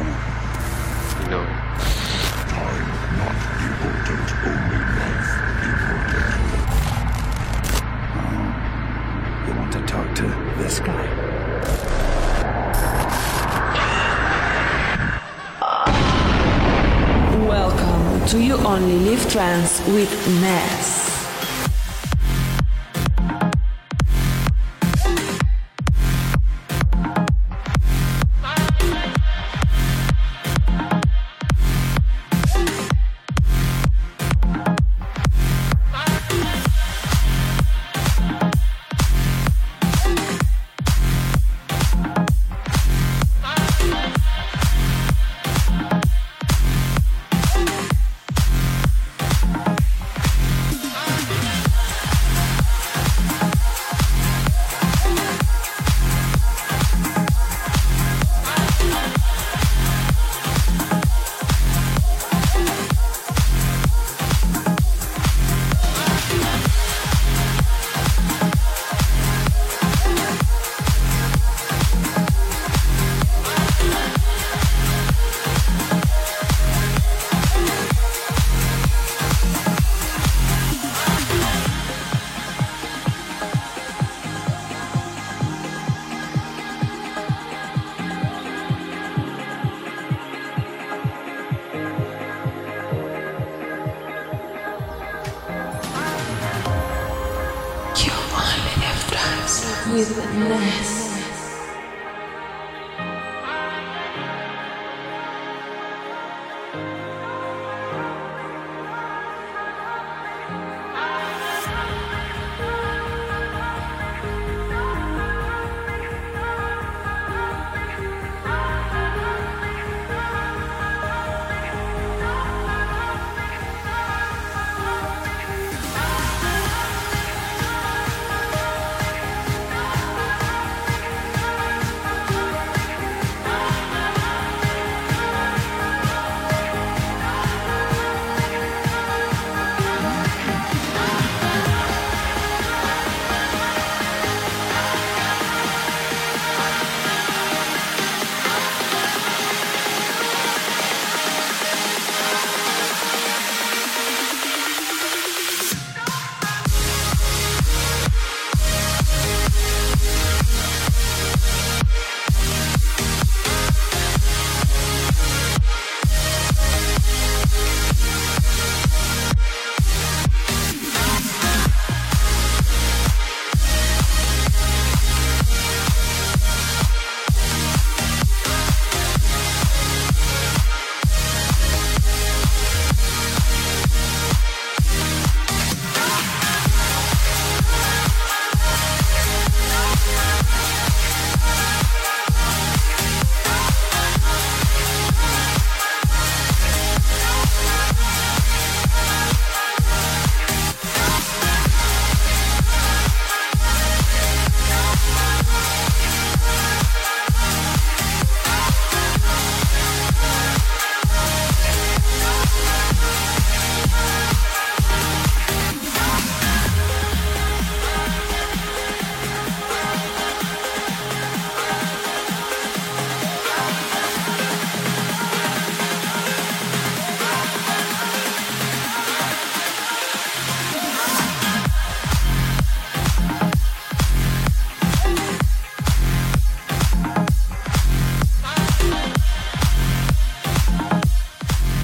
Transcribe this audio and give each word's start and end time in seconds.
coming? 0.00 1.30
No. 1.30 1.40
Time 2.48 2.88
not 3.20 3.36
important, 3.68 4.28
only 4.48 4.80
life 4.98 5.32
important. 5.68 6.34
You 9.46 9.52
want 9.54 9.72
to 9.72 9.80
talk 9.86 10.14
to 10.16 10.26
this 10.58 10.80
guy? 10.80 11.06
Welcome 17.46 18.26
to 18.28 18.42
You 18.42 18.56
Only 18.56 18.98
Live 19.10 19.30
Trans 19.30 19.80
with 19.88 20.12
Ness. 20.40 20.99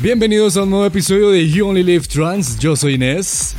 Bienvenidos 0.06 0.56
a 0.56 0.62
un 0.62 0.70
nuevo 0.70 0.86
episodio 0.86 1.30
de 1.30 1.50
You 1.50 1.66
Only 1.66 1.82
Live 1.82 2.06
Trans. 2.06 2.60
Yo 2.60 2.76
soy 2.76 2.94
Inés. 2.94 3.56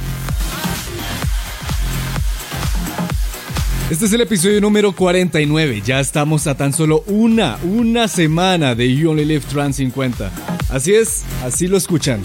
Este 3.92 4.06
es 4.06 4.14
el 4.14 4.22
episodio 4.22 4.62
número 4.62 4.94
49. 4.94 5.82
Ya 5.86 6.00
estamos 6.00 6.48
a 6.48 6.56
tan 6.56 6.72
solo 6.72 7.04
una, 7.08 7.58
una 7.64 8.08
semana 8.08 8.76
de 8.76 8.96
You 8.96 9.10
Only 9.10 9.26
Live 9.26 9.44
Trans 9.52 9.76
50. 9.76 10.32
Así 10.70 10.94
es, 10.94 11.26
así 11.44 11.68
lo 11.68 11.76
escuchan. 11.76 12.22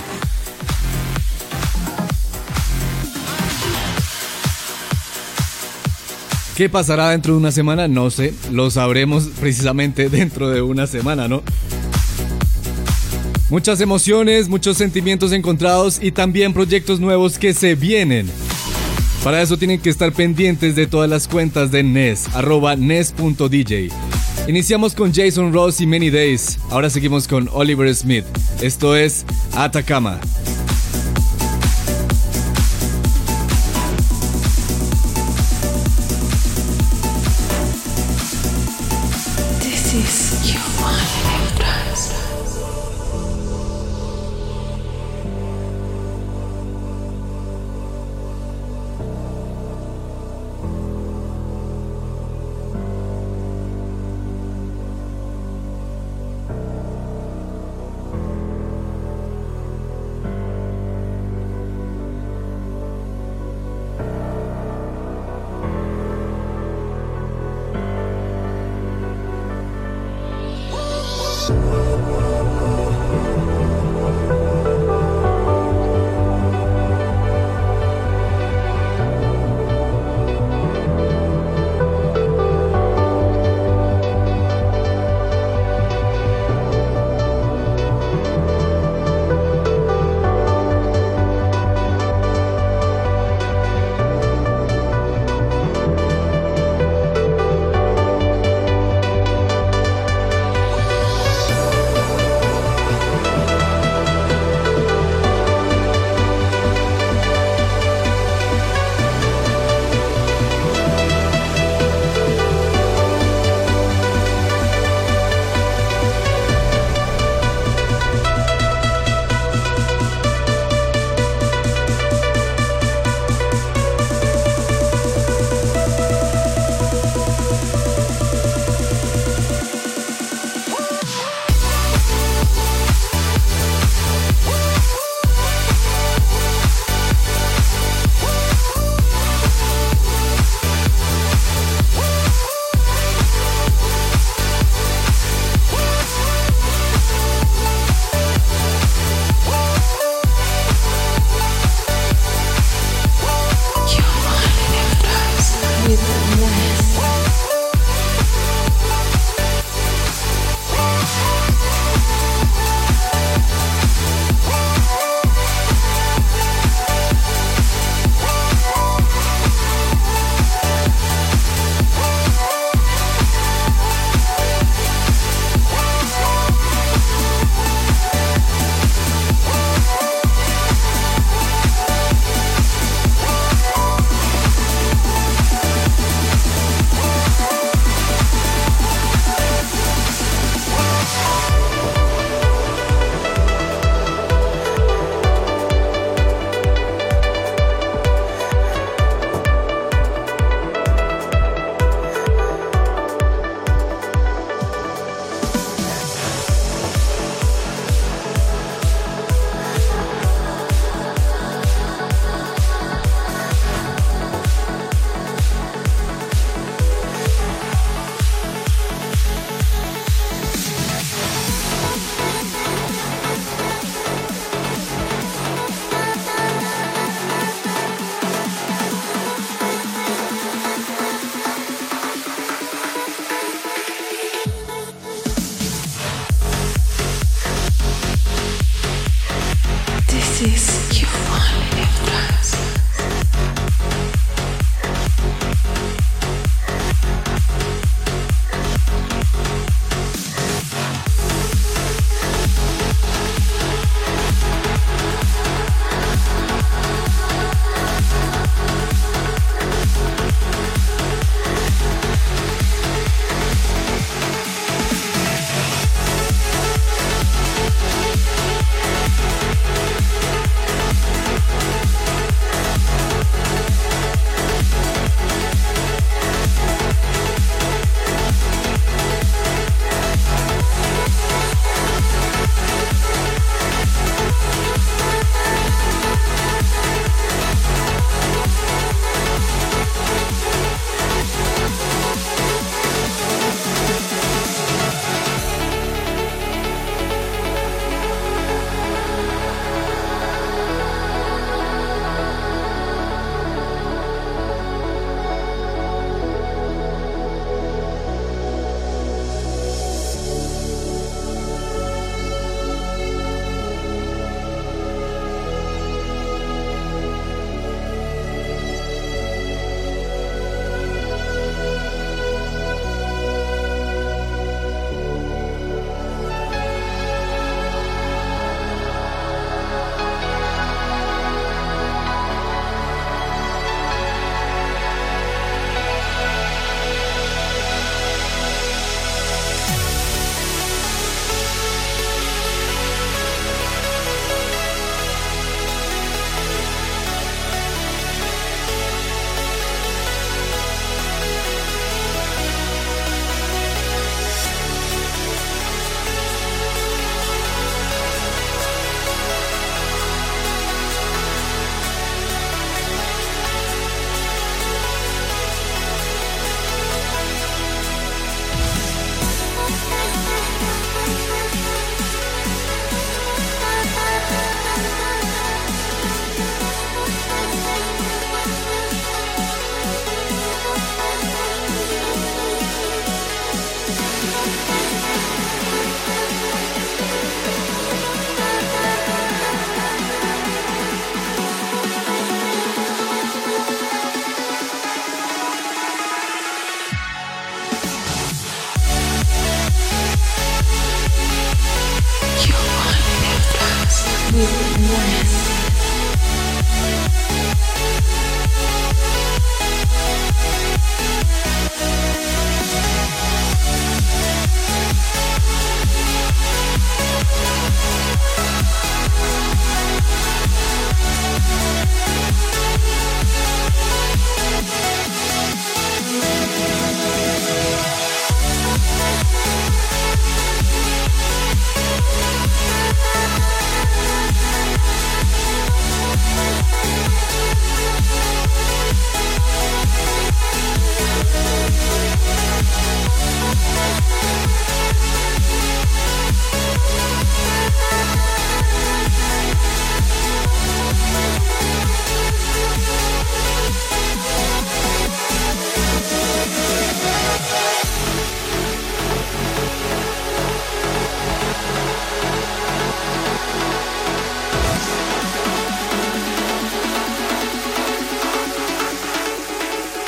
¿Qué 6.56 6.68
pasará 6.68 7.10
dentro 7.10 7.32
de 7.32 7.40
una 7.40 7.50
semana? 7.50 7.88
No 7.88 8.08
sé, 8.10 8.32
lo 8.52 8.70
sabremos 8.70 9.30
precisamente 9.40 10.08
dentro 10.10 10.48
de 10.48 10.62
una 10.62 10.86
semana, 10.86 11.26
¿no? 11.26 11.42
Muchas 13.52 13.82
emociones, 13.82 14.48
muchos 14.48 14.78
sentimientos 14.78 15.30
encontrados 15.30 15.98
y 16.00 16.10
también 16.10 16.54
proyectos 16.54 17.00
nuevos 17.00 17.36
que 17.36 17.52
se 17.52 17.74
vienen. 17.74 18.26
Para 19.22 19.42
eso 19.42 19.58
tienen 19.58 19.78
que 19.78 19.90
estar 19.90 20.10
pendientes 20.10 20.74
de 20.74 20.86
todas 20.86 21.10
las 21.10 21.28
cuentas 21.28 21.70
de 21.70 21.82
NES, 21.82 22.34
arroba 22.34 22.76
NES.dj. 22.76 23.92
Iniciamos 24.48 24.94
con 24.94 25.12
Jason 25.12 25.52
Ross 25.52 25.82
y 25.82 25.86
Many 25.86 26.08
Days, 26.08 26.58
ahora 26.70 26.88
seguimos 26.88 27.28
con 27.28 27.46
Oliver 27.52 27.94
Smith. 27.94 28.24
Esto 28.62 28.96
es 28.96 29.26
Atacama. 29.52 30.18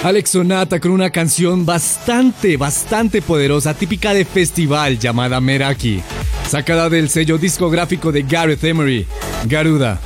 Alex 0.04 0.32
Sonata 0.32 0.80
con 0.80 0.90
una 0.90 1.08
canción 1.08 1.64
bastante, 1.64 2.58
bastante 2.58 3.22
poderosa, 3.22 3.72
típica 3.72 4.12
de 4.12 4.26
festival 4.26 4.98
llamada 4.98 5.40
Meraki, 5.40 6.02
sacada 6.46 6.90
del 6.90 7.08
sello 7.08 7.38
discográfico 7.38 8.12
de 8.12 8.22
Gareth 8.22 8.62
Emery, 8.64 9.06
Garuda. 9.46 9.98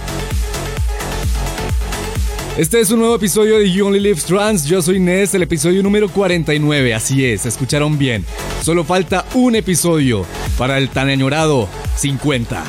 Este 2.56 2.78
es 2.78 2.92
un 2.92 3.00
nuevo 3.00 3.16
episodio 3.16 3.58
de 3.58 3.72
You 3.72 3.88
Only 3.88 3.98
Live 3.98 4.20
Trans. 4.24 4.66
Yo 4.66 4.80
soy 4.82 5.00
Ness, 5.00 5.34
el 5.34 5.42
episodio 5.42 5.82
número 5.82 6.08
49. 6.08 6.94
Así 6.94 7.24
es, 7.24 7.44
escucharon 7.44 7.98
bien. 7.98 8.24
Solo 8.62 8.84
falta 8.84 9.26
un 9.34 9.56
episodio 9.56 10.24
para 10.56 10.78
el 10.78 10.90
tan 10.90 11.08
añorado 11.08 11.68
50. 11.96 12.62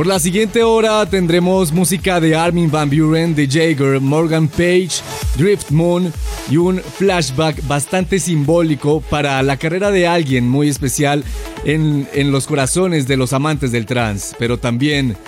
Por 0.00 0.06
la 0.06 0.18
siguiente 0.18 0.62
hora 0.62 1.04
tendremos 1.04 1.72
música 1.72 2.20
de 2.20 2.34
Armin 2.34 2.70
Van 2.70 2.88
Buren, 2.88 3.34
de 3.34 3.46
Jaeger, 3.46 4.00
Morgan 4.00 4.48
Page, 4.48 5.02
Drift 5.36 5.70
Moon 5.72 6.10
y 6.50 6.56
un 6.56 6.80
flashback 6.80 7.68
bastante 7.68 8.18
simbólico 8.18 9.02
para 9.02 9.42
la 9.42 9.58
carrera 9.58 9.90
de 9.90 10.06
alguien 10.06 10.48
muy 10.48 10.70
especial 10.70 11.22
en, 11.66 12.08
en 12.14 12.32
los 12.32 12.46
corazones 12.46 13.06
de 13.08 13.18
los 13.18 13.34
amantes 13.34 13.72
del 13.72 13.84
trance, 13.84 14.34
pero 14.38 14.58
también 14.58 15.18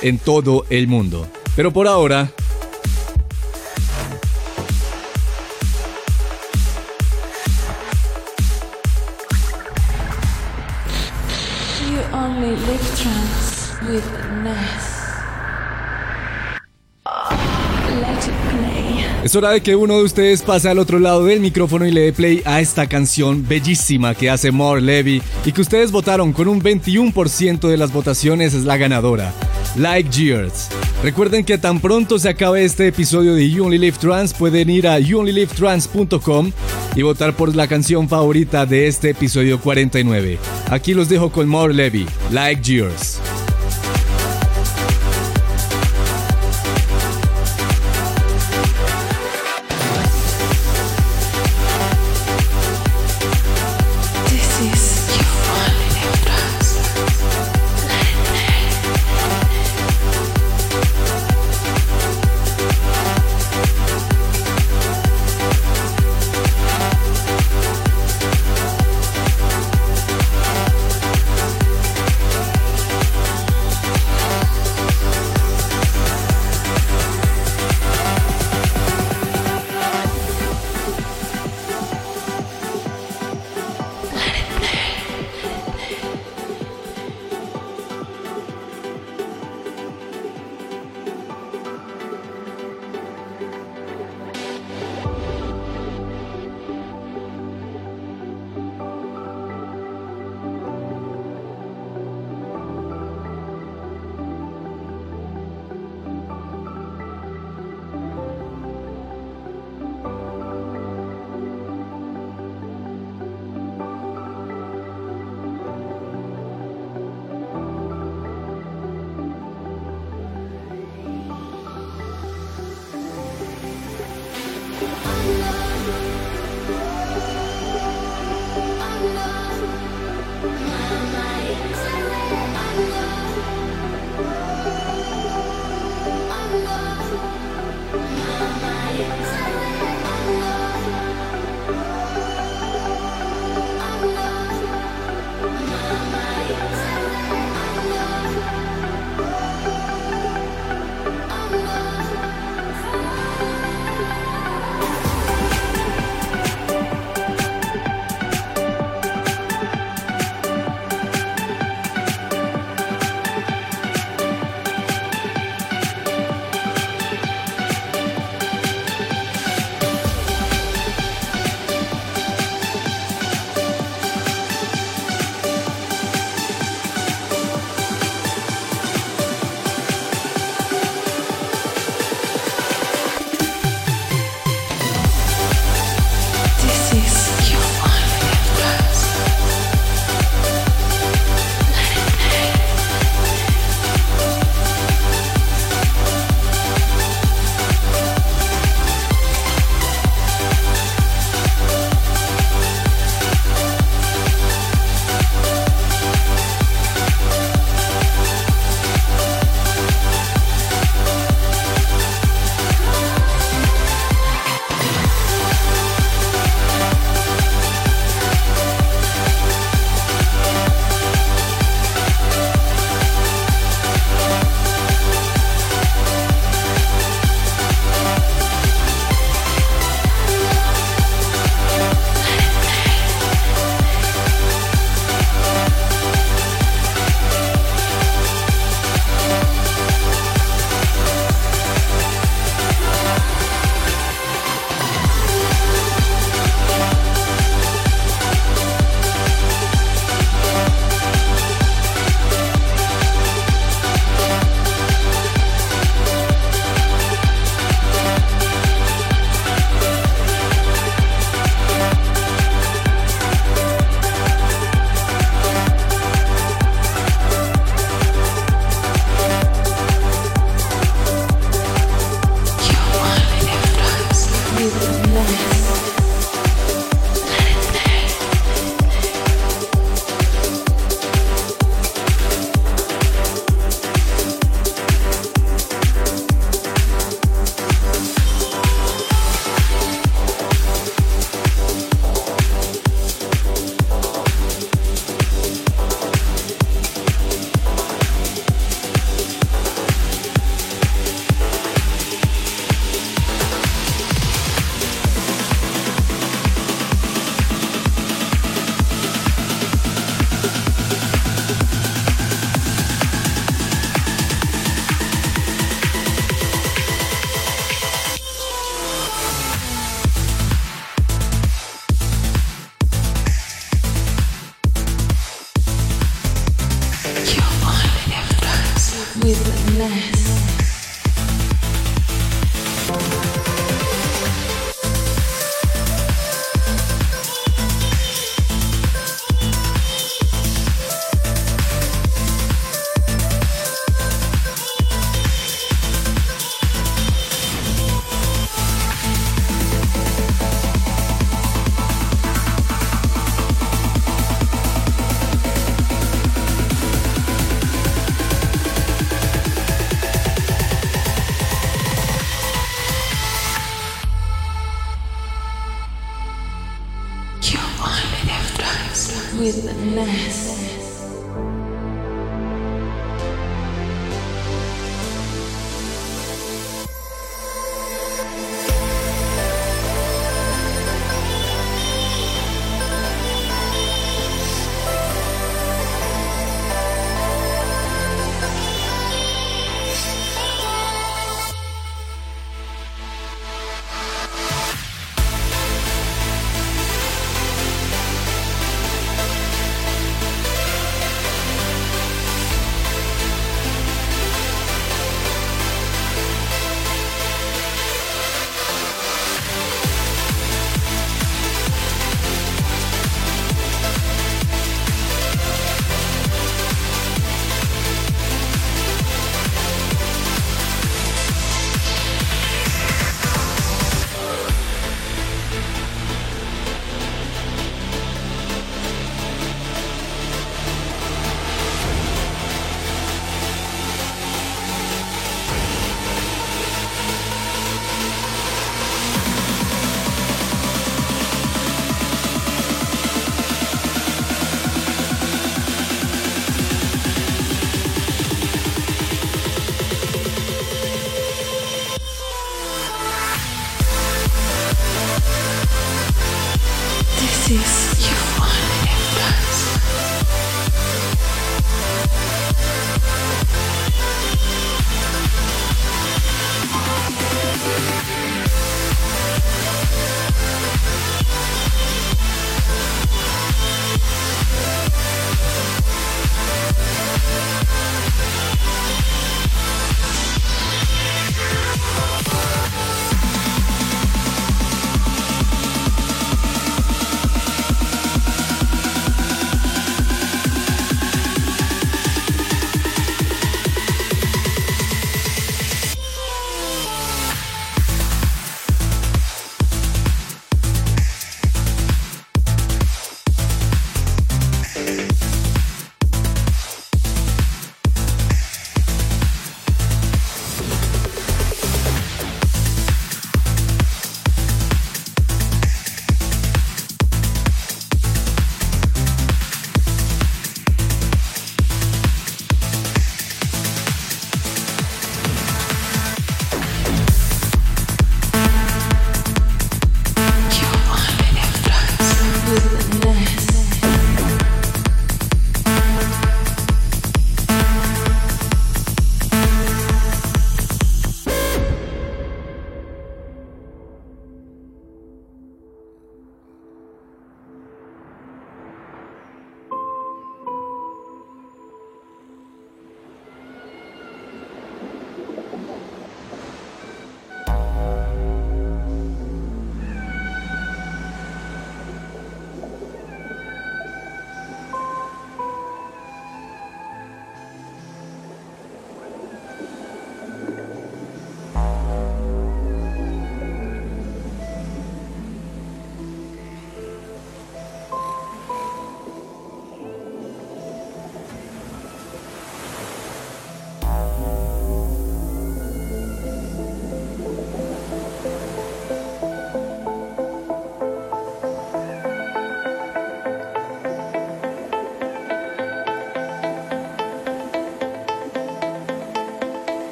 en 0.00 0.16
todo 0.16 0.64
el 0.70 0.88
mundo. 0.88 1.28
Pero 1.54 1.70
por 1.74 1.86
ahora, 1.86 2.32
Es 19.34 19.38
hora 19.38 19.50
de 19.50 19.62
que 19.62 19.74
uno 19.74 19.96
de 19.96 20.04
ustedes 20.04 20.42
pase 20.42 20.68
al 20.68 20.78
otro 20.78 21.00
lado 21.00 21.24
del 21.24 21.40
micrófono 21.40 21.84
y 21.84 21.90
le 21.90 22.02
dé 22.02 22.12
play 22.12 22.40
a 22.44 22.60
esta 22.60 22.86
canción 22.86 23.44
bellísima 23.44 24.14
que 24.14 24.30
hace 24.30 24.52
More 24.52 24.80
Levy 24.80 25.20
y 25.44 25.50
que 25.50 25.60
ustedes 25.60 25.90
votaron 25.90 26.32
con 26.32 26.46
un 26.46 26.62
21% 26.62 27.66
de 27.66 27.76
las 27.76 27.92
votaciones 27.92 28.54
es 28.54 28.62
la 28.62 28.76
ganadora. 28.76 29.34
Like 29.74 30.08
Years. 30.10 30.68
Recuerden 31.02 31.44
que 31.44 31.58
tan 31.58 31.80
pronto 31.80 32.20
se 32.20 32.28
acabe 32.28 32.64
este 32.64 32.86
episodio 32.86 33.34
de 33.34 33.50
You 33.50 33.64
Only 33.64 33.78
Live 33.78 33.98
Trans 34.00 34.32
pueden 34.32 34.70
ir 34.70 34.86
a 34.86 35.00
youonlylivetrans.com 35.00 36.52
y 36.94 37.02
votar 37.02 37.34
por 37.34 37.56
la 37.56 37.66
canción 37.66 38.08
favorita 38.08 38.66
de 38.66 38.86
este 38.86 39.10
episodio 39.10 39.58
49. 39.58 40.38
Aquí 40.70 40.94
los 40.94 41.08
dejo 41.08 41.32
con 41.32 41.48
More 41.48 41.74
Levy, 41.74 42.06
Like 42.30 42.62
Years. 42.62 43.18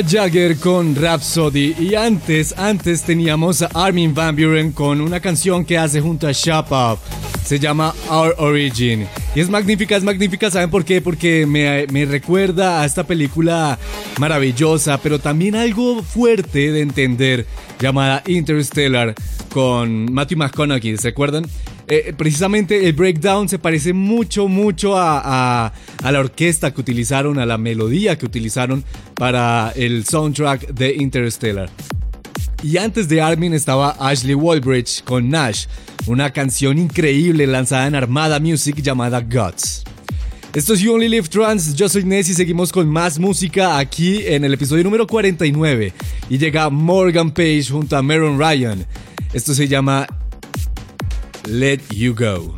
Jagger 0.00 0.56
con 0.56 0.96
Rhapsody 0.96 1.74
y 1.78 1.94
antes, 1.94 2.54
antes 2.56 3.02
teníamos 3.02 3.60
a 3.60 3.66
Armin 3.74 4.14
Van 4.14 4.34
Buren 4.34 4.72
con 4.72 5.02
una 5.02 5.20
canción 5.20 5.66
que 5.66 5.76
hace 5.76 6.00
junto 6.00 6.26
a 6.26 6.32
Shop 6.32 6.66
Up. 6.70 6.98
Se 7.44 7.58
llama 7.58 7.94
Our 8.08 8.34
Origin. 8.38 9.06
Y 9.34 9.40
es 9.40 9.50
magnífica, 9.50 9.96
es 9.96 10.02
magnífica, 10.02 10.50
¿saben 10.50 10.70
por 10.70 10.86
qué? 10.86 11.02
Porque 11.02 11.44
me, 11.44 11.86
me 11.88 12.06
recuerda 12.06 12.80
a 12.80 12.86
esta 12.86 13.04
película 13.04 13.78
maravillosa, 14.18 14.98
pero 14.98 15.18
también 15.18 15.56
algo 15.56 16.02
fuerte 16.02 16.72
de 16.72 16.80
entender, 16.80 17.46
llamada 17.78 18.22
Interstellar, 18.26 19.14
con 19.52 20.10
Matthew 20.12 20.38
McConaughey, 20.38 20.96
¿se 20.96 21.08
acuerdan? 21.08 21.44
Eh, 21.88 22.14
precisamente 22.16 22.88
el 22.88 22.92
breakdown 22.92 23.48
se 23.48 23.58
parece 23.58 23.92
mucho, 23.92 24.48
mucho 24.48 24.94
a, 24.96 25.72
la 26.02 26.20
orquesta 26.20 26.72
que 26.72 26.80
utilizaron, 26.80 27.38
a 27.38 27.46
la 27.46 27.58
melodía 27.58 28.16
que 28.16 28.26
utilizaron 28.26 28.84
para 29.14 29.72
el 29.76 30.04
soundtrack 30.04 30.68
de 30.68 30.94
Interstellar. 30.94 31.70
Y 32.62 32.76
antes 32.76 33.08
de 33.08 33.20
Armin 33.20 33.54
estaba 33.54 33.96
Ashley 33.98 34.34
Walbridge 34.34 35.02
con 35.02 35.28
Nash, 35.28 35.66
una 36.06 36.30
canción 36.30 36.78
increíble 36.78 37.46
lanzada 37.46 37.88
en 37.88 37.96
Armada 37.96 38.38
Music 38.38 38.80
llamada 38.80 39.20
Guts. 39.20 39.82
Esto 40.54 40.74
es 40.74 40.80
You 40.80 40.92
Only 40.92 41.08
Live 41.08 41.28
Trans, 41.28 41.74
yo 41.74 41.88
soy 41.88 42.04
Ness 42.04 42.28
y 42.28 42.34
seguimos 42.34 42.70
con 42.70 42.86
más 42.86 43.18
música 43.18 43.78
aquí 43.78 44.20
en 44.26 44.44
el 44.44 44.52
episodio 44.52 44.84
número 44.84 45.06
49. 45.06 45.94
Y 46.28 46.38
llega 46.38 46.68
Morgan 46.68 47.30
Page 47.30 47.64
junto 47.70 47.96
a 47.96 48.02
Meron 48.02 48.38
Ryan. 48.38 48.84
Esto 49.32 49.54
se 49.54 49.66
llama 49.66 50.06
let 51.46 51.92
you 51.92 52.14
go. 52.14 52.54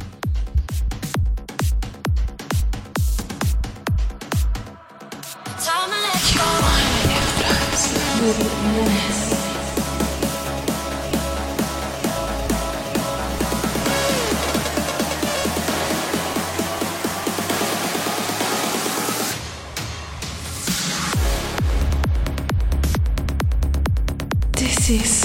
This 24.57 24.90
is 24.90 25.24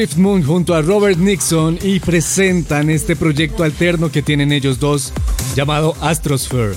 Drift 0.00 0.16
Moon 0.16 0.42
junto 0.42 0.74
a 0.74 0.80
Robert 0.80 1.18
Nixon 1.18 1.78
y 1.82 2.00
presentan 2.00 2.88
este 2.88 3.16
proyecto 3.16 3.64
alterno 3.64 4.10
que 4.10 4.22
tienen 4.22 4.50
ellos 4.50 4.80
dos 4.80 5.12
llamado 5.54 5.94
Astrosphere. 6.00 6.74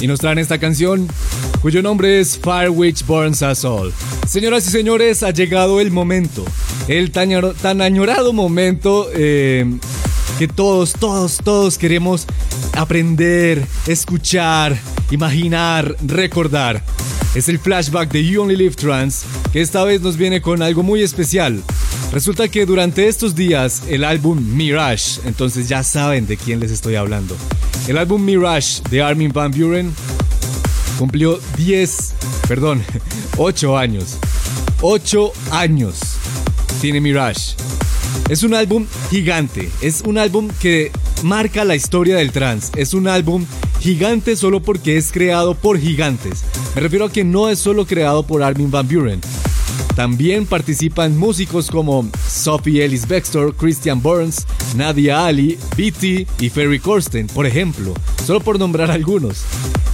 Y 0.00 0.06
nos 0.06 0.20
traen 0.20 0.38
esta 0.38 0.58
canción 0.58 1.08
cuyo 1.60 1.82
nombre 1.82 2.20
es 2.20 2.38
Fire 2.38 2.70
Which 2.70 3.04
Burns 3.04 3.42
Us 3.42 3.64
All. 3.64 3.92
Señoras 4.24 4.68
y 4.68 4.70
señores, 4.70 5.24
ha 5.24 5.32
llegado 5.32 5.80
el 5.80 5.90
momento, 5.90 6.44
el 6.86 7.10
tan, 7.10 7.80
añorado 7.80 8.32
momento 8.32 9.08
eh, 9.12 9.66
que 10.38 10.46
todos, 10.46 10.92
todos, 10.92 11.38
todos 11.42 11.76
queremos 11.76 12.24
aprender, 12.74 13.66
escuchar, 13.88 14.78
imaginar, 15.10 15.96
recordar. 16.06 16.84
Es 17.34 17.48
el 17.48 17.58
flashback 17.58 18.12
de 18.12 18.24
You 18.24 18.42
Only 18.42 18.54
Live 18.54 18.76
Trans, 18.76 19.24
que 19.52 19.60
esta 19.60 19.82
vez 19.82 20.00
nos 20.02 20.16
viene 20.16 20.40
con 20.40 20.62
algo 20.62 20.84
muy 20.84 21.02
especial. 21.02 21.64
Resulta 22.12 22.48
que 22.48 22.66
durante 22.66 23.06
estos 23.06 23.36
días 23.36 23.84
el 23.88 24.02
álbum 24.02 24.40
Mirage, 24.56 25.20
entonces 25.26 25.68
ya 25.68 25.84
saben 25.84 26.26
de 26.26 26.36
quién 26.36 26.58
les 26.58 26.72
estoy 26.72 26.96
hablando. 26.96 27.36
El 27.86 27.98
álbum 27.98 28.24
Mirage 28.24 28.82
de 28.90 29.00
Armin 29.00 29.32
Van 29.32 29.52
Buren 29.52 29.94
cumplió 30.98 31.38
10, 31.56 32.14
perdón, 32.48 32.82
8 33.36 33.78
años. 33.78 34.18
8 34.80 35.32
años 35.52 36.00
tiene 36.80 37.00
Mirage. 37.00 37.54
Es 38.28 38.42
un 38.42 38.54
álbum 38.54 38.86
gigante, 39.10 39.70
es 39.80 40.02
un 40.04 40.18
álbum 40.18 40.48
que 40.60 40.90
marca 41.22 41.64
la 41.64 41.76
historia 41.76 42.16
del 42.16 42.32
trance, 42.32 42.72
es 42.76 42.92
un 42.92 43.06
álbum 43.06 43.46
gigante 43.78 44.34
solo 44.34 44.60
porque 44.60 44.96
es 44.96 45.12
creado 45.12 45.54
por 45.54 45.78
gigantes. 45.78 46.42
Me 46.74 46.80
refiero 46.80 47.04
a 47.04 47.12
que 47.12 47.22
no 47.22 47.48
es 47.48 47.60
solo 47.60 47.86
creado 47.86 48.24
por 48.24 48.42
Armin 48.42 48.70
Van 48.70 48.88
Buren. 48.88 49.20
También 50.00 50.46
participan 50.46 51.18
músicos 51.18 51.70
como 51.70 52.08
Sophie 52.26 52.82
Ellis 52.82 53.06
Bextor, 53.06 53.54
Christian 53.54 54.00
Burns, 54.00 54.46
Nadia 54.74 55.26
Ali, 55.26 55.58
BT 55.76 56.26
y 56.40 56.48
Ferry 56.48 56.78
Corsten, 56.78 57.26
por 57.26 57.44
ejemplo, 57.44 57.92
solo 58.24 58.40
por 58.40 58.58
nombrar 58.58 58.90
algunos. 58.90 59.42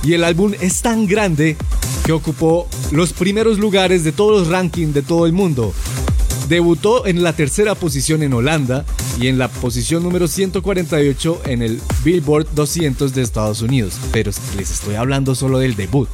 Y 0.04 0.12
el 0.12 0.22
álbum 0.22 0.52
es 0.60 0.80
tan 0.80 1.08
grande 1.08 1.56
que 2.04 2.12
ocupó 2.12 2.68
los 2.92 3.12
primeros 3.12 3.58
lugares 3.58 4.04
de 4.04 4.12
todos 4.12 4.42
los 4.42 4.48
rankings 4.48 4.94
de 4.94 5.02
todo 5.02 5.26
el 5.26 5.32
mundo. 5.32 5.74
Debutó 6.48 7.08
en 7.08 7.24
la 7.24 7.32
tercera 7.32 7.74
posición 7.74 8.22
en 8.22 8.32
Holanda 8.32 8.84
y 9.20 9.26
en 9.26 9.38
la 9.38 9.48
posición 9.48 10.04
número 10.04 10.28
148 10.28 11.42
en 11.46 11.62
el 11.62 11.80
Billboard 12.04 12.46
200 12.54 13.12
de 13.12 13.22
Estados 13.22 13.60
Unidos. 13.60 13.94
Pero 14.12 14.30
les 14.56 14.70
estoy 14.70 14.94
hablando 14.94 15.34
solo 15.34 15.58
del 15.58 15.74
debut. 15.74 16.08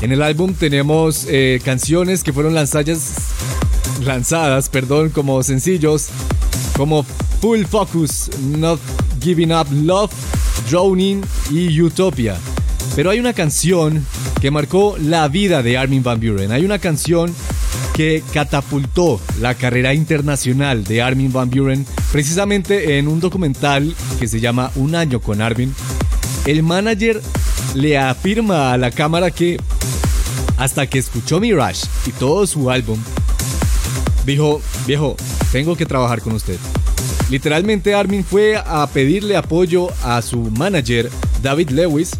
En 0.00 0.12
el 0.12 0.22
álbum 0.22 0.54
tenemos 0.54 1.26
eh, 1.28 1.60
canciones 1.64 2.22
que 2.22 2.32
fueron 2.32 2.54
lanzadas, 2.54 3.14
lanzadas 4.04 4.68
perdón, 4.68 5.10
como 5.10 5.42
sencillos 5.42 6.08
como 6.76 7.04
Full 7.40 7.64
Focus, 7.64 8.30
Not 8.56 8.80
Giving 9.20 9.52
Up 9.52 9.66
Love, 9.72 10.12
Drowning 10.70 11.22
y 11.50 11.80
Utopia. 11.82 12.36
Pero 12.94 13.10
hay 13.10 13.18
una 13.18 13.32
canción 13.32 14.06
que 14.40 14.52
marcó 14.52 14.96
la 14.98 15.26
vida 15.26 15.64
de 15.64 15.76
Armin 15.76 16.04
Van 16.04 16.20
Buren. 16.20 16.52
Hay 16.52 16.64
una 16.64 16.78
canción 16.78 17.34
que 17.92 18.22
catapultó 18.32 19.20
la 19.40 19.56
carrera 19.56 19.94
internacional 19.94 20.84
de 20.84 21.02
Armin 21.02 21.32
Van 21.32 21.50
Buren 21.50 21.84
precisamente 22.12 22.98
en 22.98 23.08
un 23.08 23.18
documental 23.18 23.94
que 24.20 24.28
se 24.28 24.38
llama 24.38 24.70
Un 24.76 24.94
año 24.94 25.20
con 25.20 25.42
Armin. 25.42 25.74
El 26.46 26.62
manager 26.62 27.20
le 27.78 27.96
afirma 27.96 28.72
a 28.72 28.76
la 28.76 28.90
cámara 28.90 29.30
que 29.30 29.56
hasta 30.56 30.88
que 30.88 30.98
escuchó 30.98 31.38
Mirage 31.38 31.86
y 32.06 32.10
todo 32.10 32.44
su 32.46 32.70
álbum, 32.70 32.98
dijo, 34.26 34.60
viejo, 34.86 35.16
tengo 35.52 35.76
que 35.76 35.86
trabajar 35.86 36.20
con 36.20 36.32
usted. 36.32 36.58
Literalmente 37.30 37.94
Armin 37.94 38.24
fue 38.24 38.56
a 38.56 38.86
pedirle 38.88 39.36
apoyo 39.36 39.88
a 40.02 40.20
su 40.22 40.50
manager, 40.58 41.08
David 41.40 41.70
Lewis, 41.70 42.10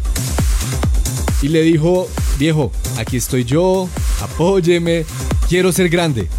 y 1.41 1.49
le 1.49 1.61
dijo, 1.61 2.07
viejo, 2.37 2.71
aquí 2.97 3.17
estoy 3.17 3.43
yo, 3.43 3.89
apóyeme, 4.21 5.05
quiero 5.49 5.73
ser 5.73 5.89
grande. 5.89 6.29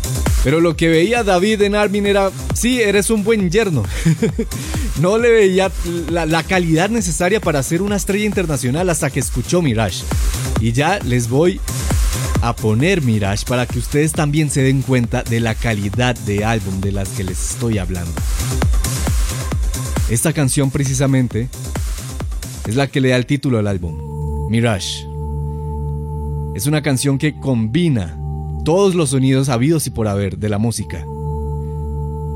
Pero 0.43 0.61
lo 0.61 0.74
que 0.74 0.88
veía 0.88 1.22
David 1.22 1.62
en 1.62 1.74
Armin 1.74 2.07
era, 2.07 2.30
sí, 2.55 2.80
eres 2.80 3.11
un 3.11 3.22
buen 3.24 3.51
yerno. 3.51 3.82
no 5.01 5.18
le 5.18 5.30
veía 5.30 5.70
la, 6.09 6.24
la, 6.24 6.43
calidad 6.43 6.88
necesaria 6.88 7.41
para 7.41 7.62
ser 7.62 7.82
una 7.82 7.97
estrella 7.97 8.24
internacional 8.24 8.88
hasta 8.88 9.11
que 9.11 9.20
escuchó 9.20 9.61
Mirage. 9.61 10.03
Y 10.61 10.72
ya 10.72 10.99
les 11.01 11.28
voy 11.28 11.61
a 12.43 12.57
poner 12.57 13.03
Mirage 13.03 13.45
para 13.47 13.66
que 13.66 13.78
ustedes 13.78 14.12
también 14.12 14.51
se 14.51 14.62
den 14.62 14.80
cuenta 14.80 15.22
de 15.22 15.41
la 15.41 15.55
calidad 15.55 16.16
de 16.16 16.45
álbum 16.45 16.80
de 16.80 16.93
las 16.93 17.11
que 17.11 17.24
les 17.24 17.51
estoy 17.51 17.78
hablando. 17.78 18.12
Esta 20.09 20.32
canción 20.32 20.70
precisamente 20.70 21.49
es 22.66 22.76
la 22.76 22.88
que 22.88 23.01
le 23.01 23.11
da 23.11 23.16
el 23.16 23.26
título 23.26 23.59
al 23.59 23.66
álbum, 23.66 24.49
Mirage. 24.51 25.07
Es 26.55 26.66
una 26.66 26.82
canción 26.82 27.18
que 27.18 27.38
combina 27.38 28.19
todos 28.64 28.94
los 28.94 29.11
sonidos 29.11 29.48
habidos 29.48 29.86
y 29.86 29.90
por 29.90 30.08
haber 30.08 30.38
de 30.38 30.48
la 30.48 30.58
música, 30.58 31.04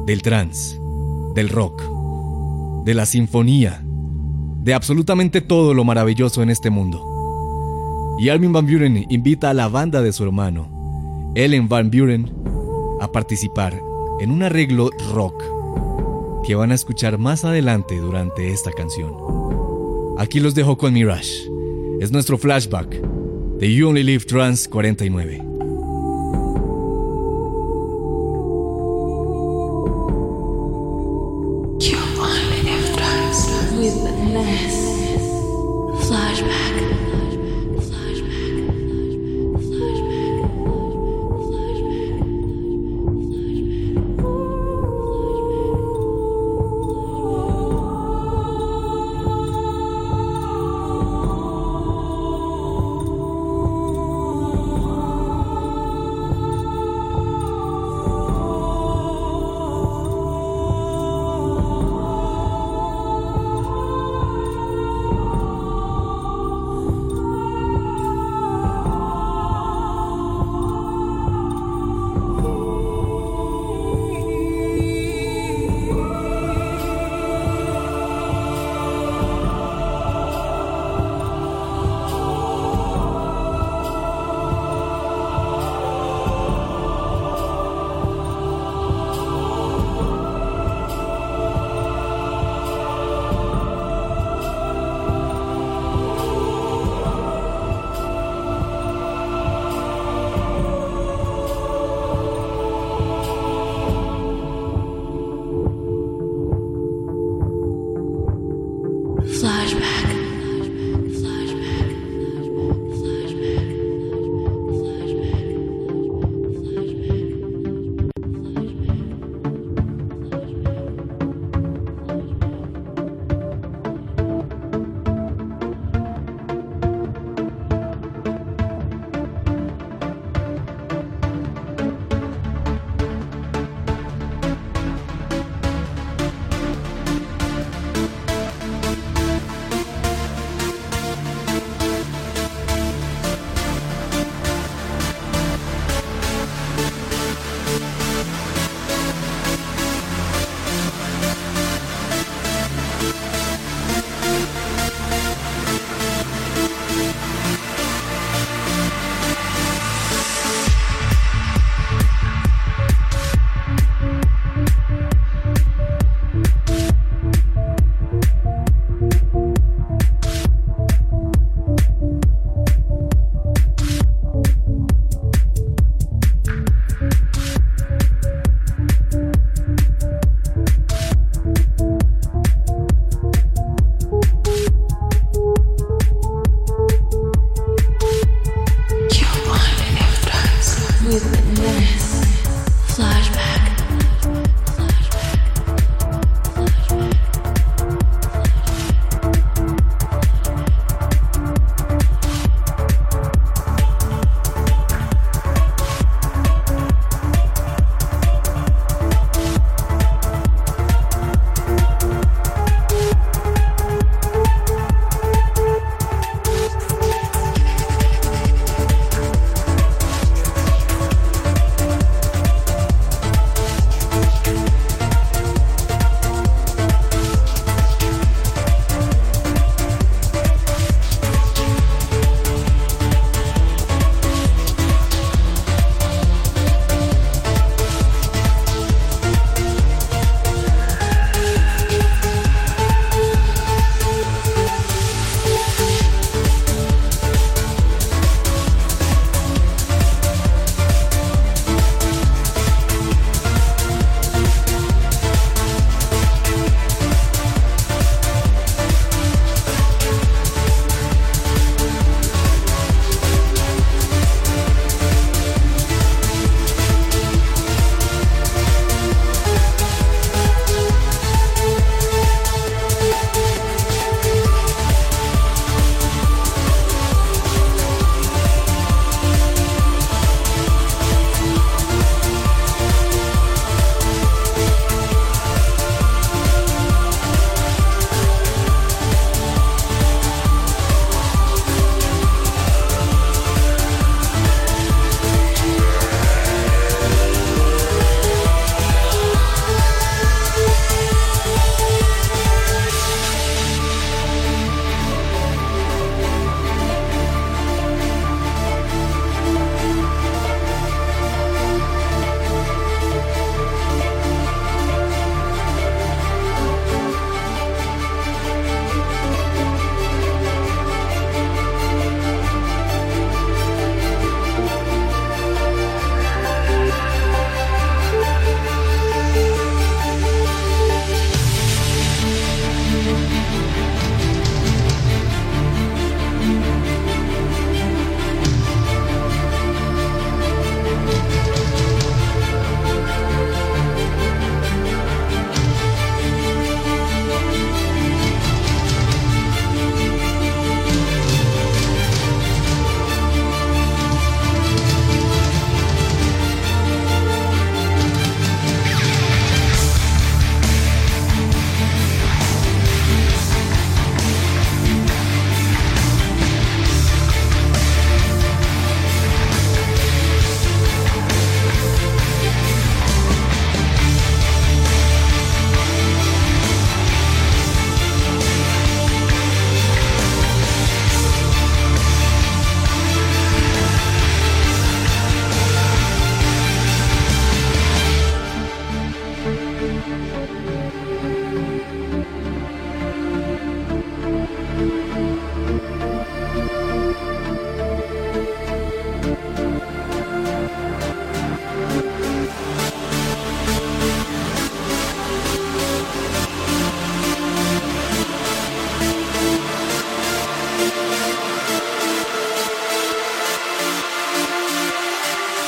del 0.06 0.22
trance, 0.22 0.80
del 1.34 1.48
rock, 1.48 1.82
de 2.84 2.94
la 2.94 3.06
sinfonía, 3.06 3.84
de 4.62 4.74
absolutamente 4.74 5.40
todo 5.40 5.74
lo 5.74 5.84
maravilloso 5.84 6.42
en 6.42 6.50
este 6.50 6.70
mundo. 6.70 7.04
Y 8.18 8.28
Armin 8.28 8.52
Van 8.52 8.66
Buren 8.66 9.06
invita 9.10 9.50
a 9.50 9.54
la 9.54 9.68
banda 9.68 10.00
de 10.00 10.12
su 10.12 10.24
hermano, 10.24 11.32
Ellen 11.34 11.68
Van 11.68 11.90
Buren, 11.90 12.32
a 13.00 13.10
participar 13.10 13.78
en 14.20 14.30
un 14.30 14.42
arreglo 14.42 14.90
rock 15.12 15.42
que 16.46 16.54
van 16.54 16.70
a 16.70 16.74
escuchar 16.74 17.18
más 17.18 17.44
adelante 17.44 17.98
durante 17.98 18.50
esta 18.50 18.70
canción. 18.70 19.14
Aquí 20.18 20.40
los 20.40 20.54
dejo 20.54 20.78
con 20.78 20.92
Mirage. 20.94 21.50
Es 22.00 22.12
nuestro 22.12 22.38
flashback 22.38 23.00
de 23.58 23.74
You 23.74 23.88
Only 23.88 24.04
Live 24.04 24.24
Trans 24.24 24.68
49. 24.68 25.53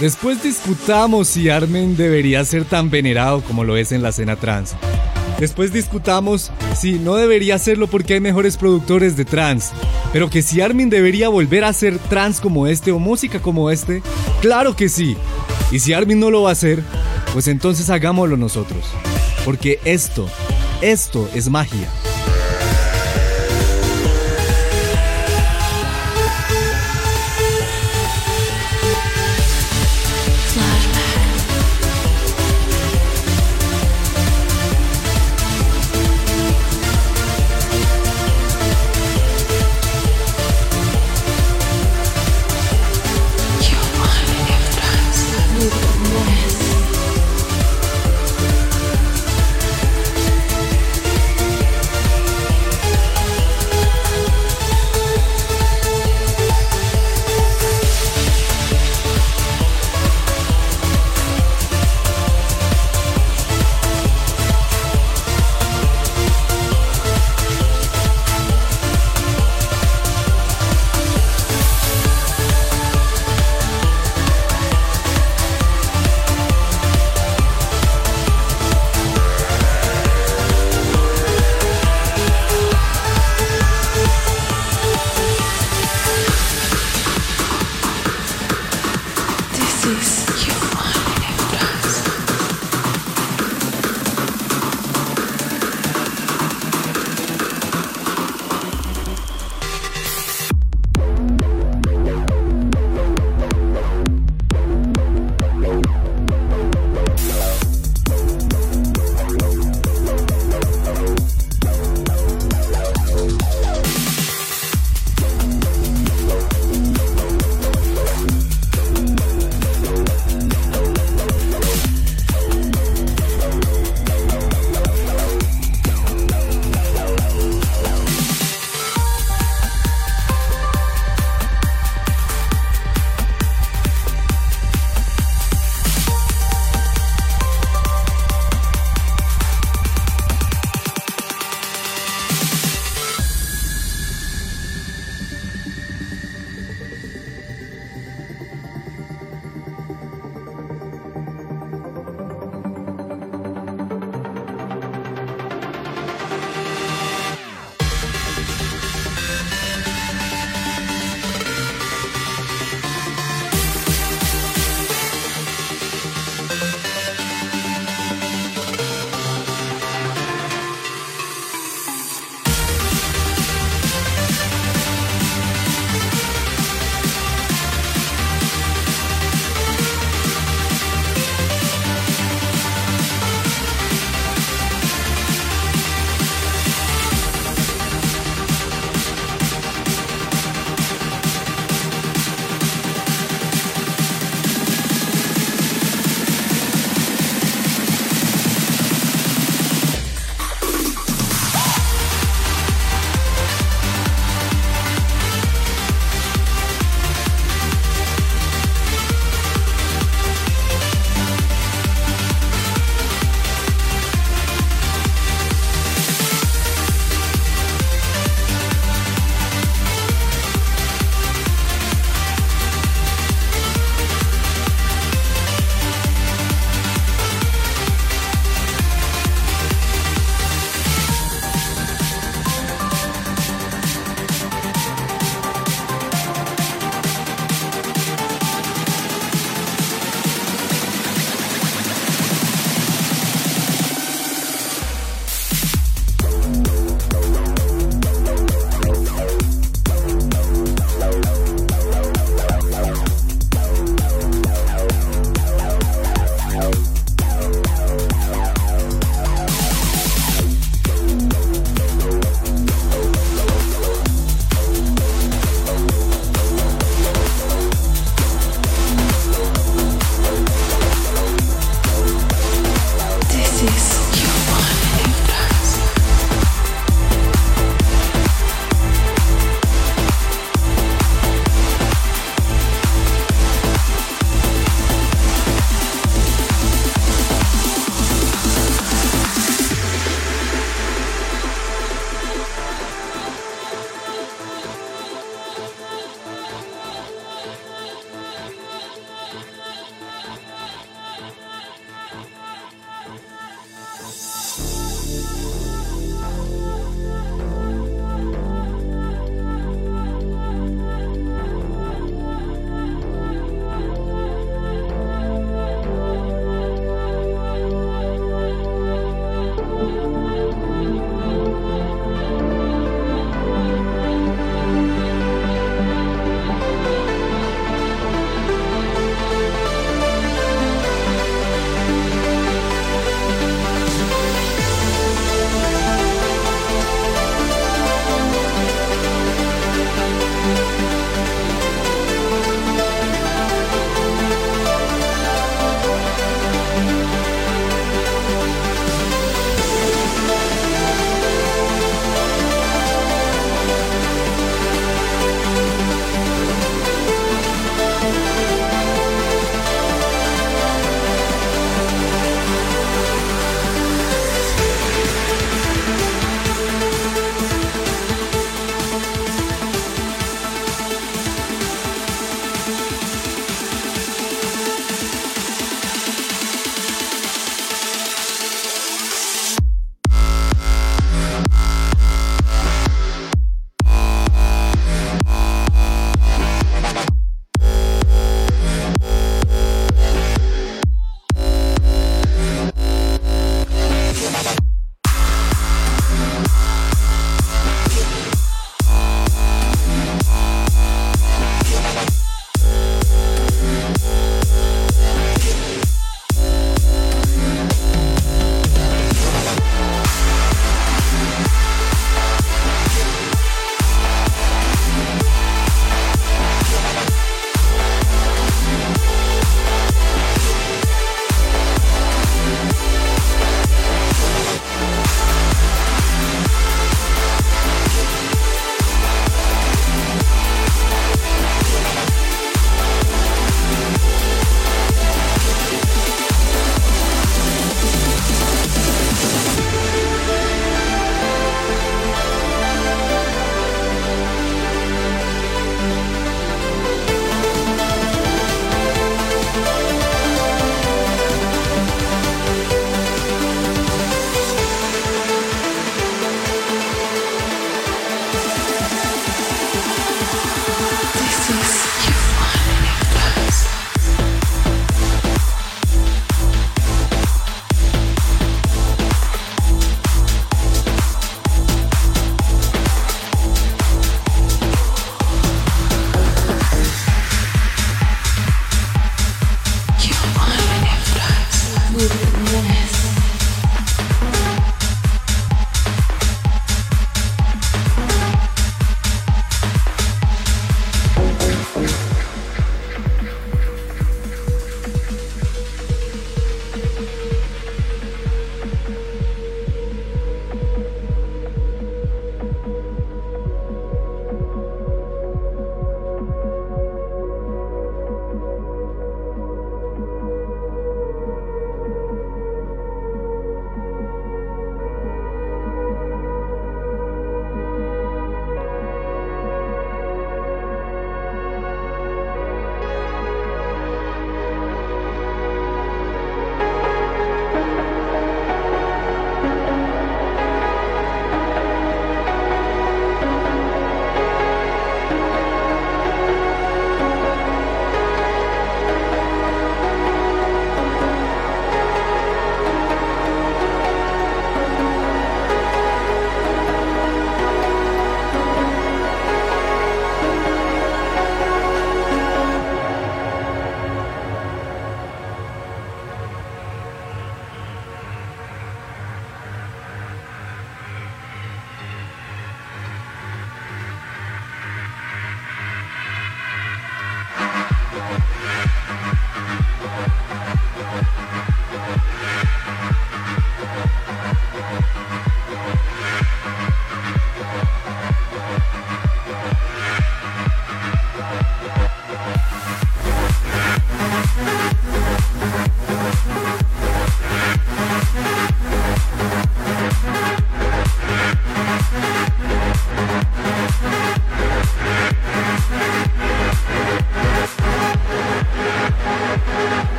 Después 0.00 0.42
discutamos 0.42 1.28
si 1.28 1.50
Armin 1.50 1.94
debería 1.94 2.42
ser 2.46 2.64
tan 2.64 2.88
venerado 2.88 3.42
como 3.42 3.64
lo 3.64 3.76
es 3.76 3.92
en 3.92 4.02
la 4.02 4.08
escena 4.08 4.34
trans. 4.34 4.74
Después 5.38 5.74
discutamos 5.74 6.50
si 6.74 6.92
no 6.92 7.16
debería 7.16 7.58
serlo 7.58 7.86
porque 7.86 8.14
hay 8.14 8.20
mejores 8.20 8.56
productores 8.56 9.14
de 9.18 9.26
trans. 9.26 9.72
Pero 10.10 10.30
que 10.30 10.40
si 10.40 10.62
Armin 10.62 10.88
debería 10.88 11.28
volver 11.28 11.64
a 11.64 11.72
ser 11.74 11.98
trans 11.98 12.40
como 12.40 12.66
este 12.66 12.92
o 12.92 12.98
música 12.98 13.42
como 13.42 13.70
este, 13.70 14.02
claro 14.40 14.74
que 14.74 14.88
sí. 14.88 15.18
Y 15.70 15.80
si 15.80 15.92
Armin 15.92 16.18
no 16.18 16.30
lo 16.30 16.42
va 16.42 16.48
a 16.48 16.52
hacer, 16.52 16.82
pues 17.34 17.46
entonces 17.46 17.90
hagámoslo 17.90 18.38
nosotros. 18.38 18.86
Porque 19.44 19.80
esto, 19.84 20.30
esto 20.80 21.28
es 21.34 21.50
magia. 21.50 21.90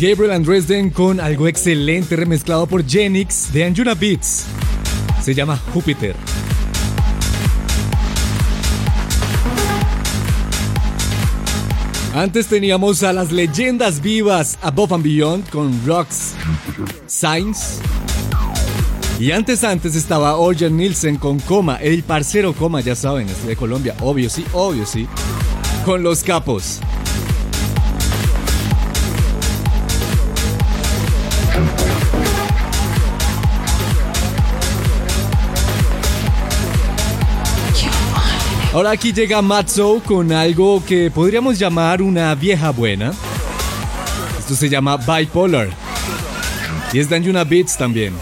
Gabriel 0.00 0.30
and 0.30 0.46
Dresden 0.46 0.90
con 0.90 1.18
algo 1.18 1.48
excelente 1.48 2.14
remezclado 2.14 2.68
por 2.68 2.88
Genix 2.88 3.52
de 3.52 3.64
Anjuna 3.64 3.94
Beats. 3.94 4.44
Se 5.20 5.34
llama 5.34 5.56
Júpiter. 5.74 6.14
Antes 12.14 12.46
teníamos 12.46 13.02
a 13.02 13.12
las 13.12 13.32
leyendas 13.32 14.00
vivas 14.00 14.56
Above 14.62 14.92
and 14.92 15.02
Beyond 15.02 15.50
con 15.50 15.84
Rocks, 15.84 16.34
Signs. 17.08 17.80
Y 19.18 19.32
antes 19.32 19.64
antes 19.64 19.96
estaba 19.96 20.36
Orjan 20.36 20.76
Nielsen 20.76 21.16
con 21.16 21.40
Coma, 21.40 21.74
el 21.78 22.04
parcero 22.04 22.52
Coma, 22.52 22.82
ya 22.82 22.94
saben, 22.94 23.28
es 23.28 23.44
de 23.44 23.56
Colombia, 23.56 23.96
obvio 24.00 24.30
sí, 24.30 24.44
obvio 24.52 24.86
sí. 24.86 25.08
Con 25.84 26.04
los 26.04 26.22
capos. 26.22 26.80
Ahora 38.72 38.90
aquí 38.90 39.14
llega 39.14 39.40
Matzo 39.40 40.02
con 40.04 40.30
algo 40.30 40.84
que 40.84 41.10
podríamos 41.10 41.58
llamar 41.58 42.02
una 42.02 42.34
vieja 42.34 42.68
buena. 42.70 43.14
Esto 44.38 44.54
se 44.54 44.68
llama 44.68 44.98
Bipolar. 44.98 45.70
Y 46.92 46.98
es 46.98 47.08
de 47.08 47.44
Beats 47.44 47.78
también. 47.78 48.12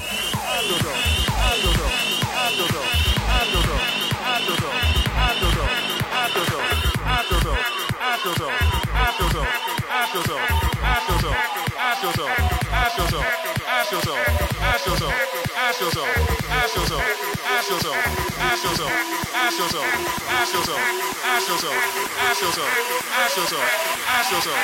ask 18.39 18.65
yourself, 18.65 18.93
ask 19.35 19.59
yourself, 19.59 19.87
ask 20.31 20.55
yourself, 20.55 20.81
ask 21.25 21.49
yourself, 21.49 21.77
ask 22.23 22.43
yourself, 22.43 22.71
ask 23.19 23.37
yourself, 23.37 23.67
ask 24.09 24.31
yourself, 24.33 24.61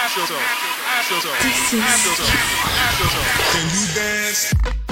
ask 0.00 0.16
yourself, 0.16 0.42
ask 0.96 1.10
yourself, 1.10 1.36
ask 1.36 2.04
yourself, 2.06 2.30
ask 2.80 3.00
yourself, 3.00 3.26
can 3.52 3.66
you 3.74 3.84
dance? 3.94 4.85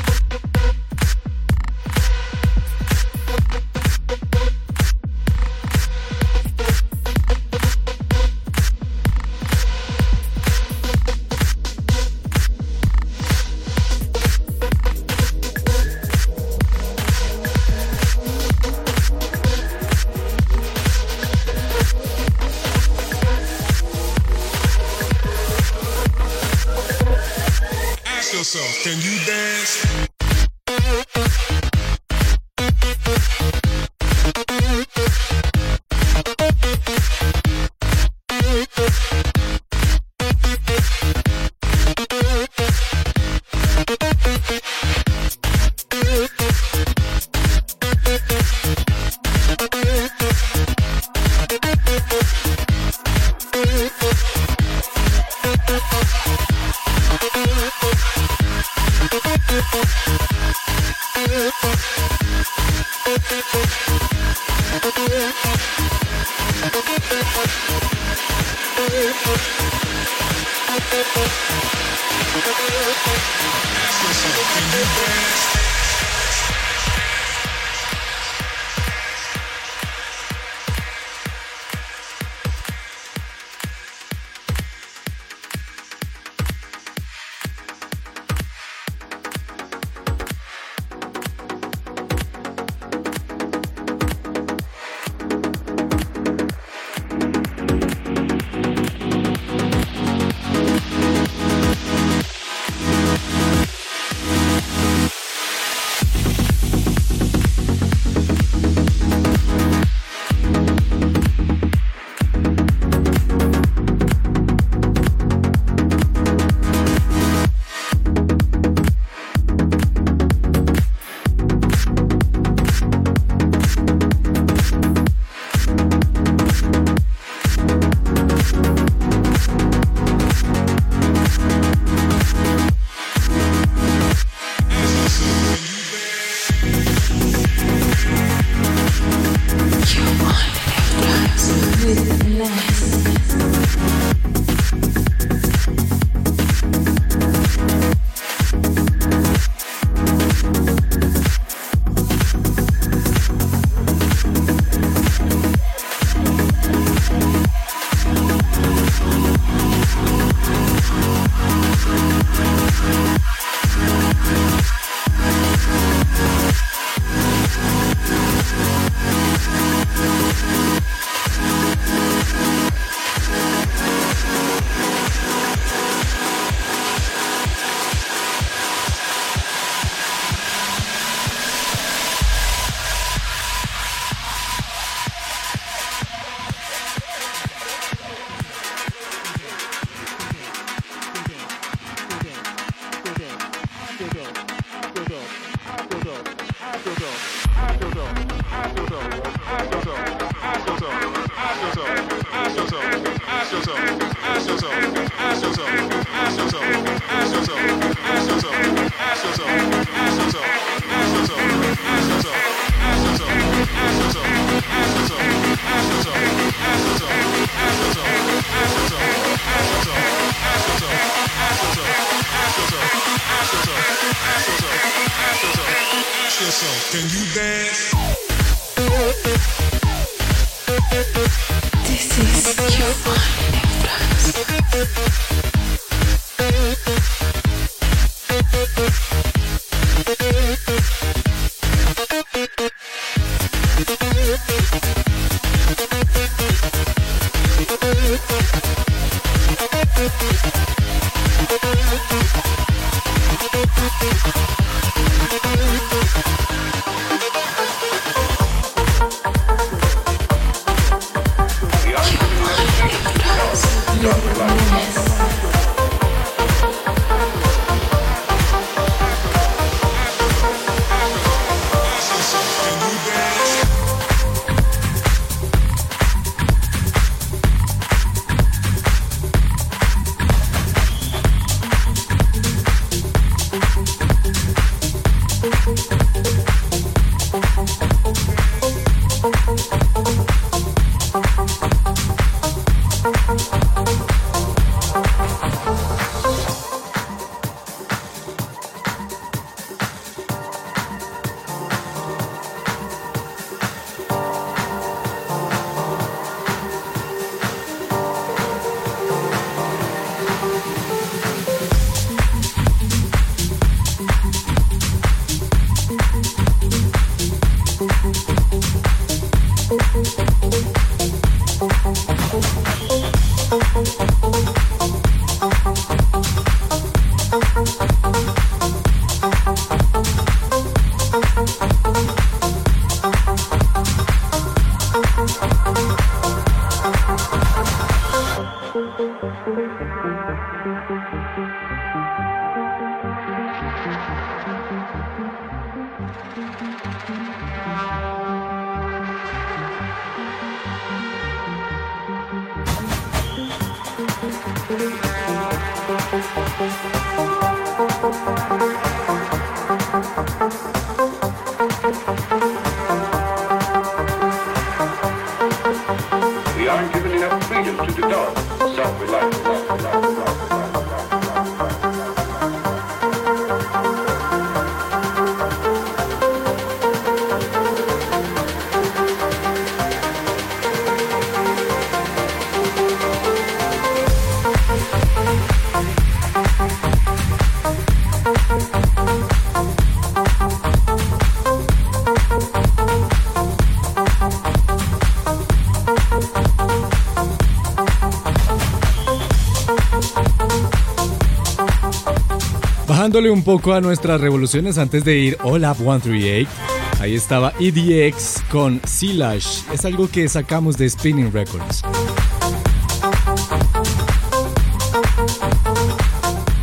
Bajándole 403.15 403.31
un 403.33 403.45
poco 403.45 403.73
a 403.73 403.81
nuestras 403.81 404.21
revoluciones 404.21 404.77
antes 404.77 405.05
de 405.05 405.17
ir 405.17 405.39
All 405.45 405.65
Up 405.65 405.77
138. 405.77 406.51
Ahí 406.99 407.15
estaba 407.15 407.53
EDX 407.61 408.43
con 408.51 408.81
Silash. 408.85 409.61
Es 409.73 409.85
algo 409.85 410.09
que 410.09 410.29
sacamos 410.29 410.77
de 410.77 410.91
Spinning 410.91 411.33
Records. 411.33 411.83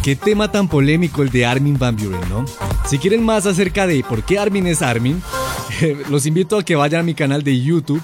Qué 0.04 0.18
tema 0.18 0.52
tan 0.52 0.68
polémico 0.68 1.22
el 1.22 1.30
de 1.30 1.46
Armin 1.46 1.80
Van 1.80 1.96
Buren, 1.96 2.20
¿no? 2.28 2.44
Si 2.86 2.98
quieren 2.98 3.24
más 3.24 3.46
acerca 3.46 3.88
de 3.88 4.04
por 4.04 4.24
qué 4.24 4.38
Armin 4.38 4.68
es 4.68 4.82
Armin, 4.82 5.24
los 6.10 6.26
invito 6.26 6.58
a 6.58 6.66
que 6.66 6.76
vayan 6.76 7.00
a 7.00 7.04
mi 7.04 7.14
canal 7.14 7.44
de 7.44 7.62
YouTube 7.62 8.02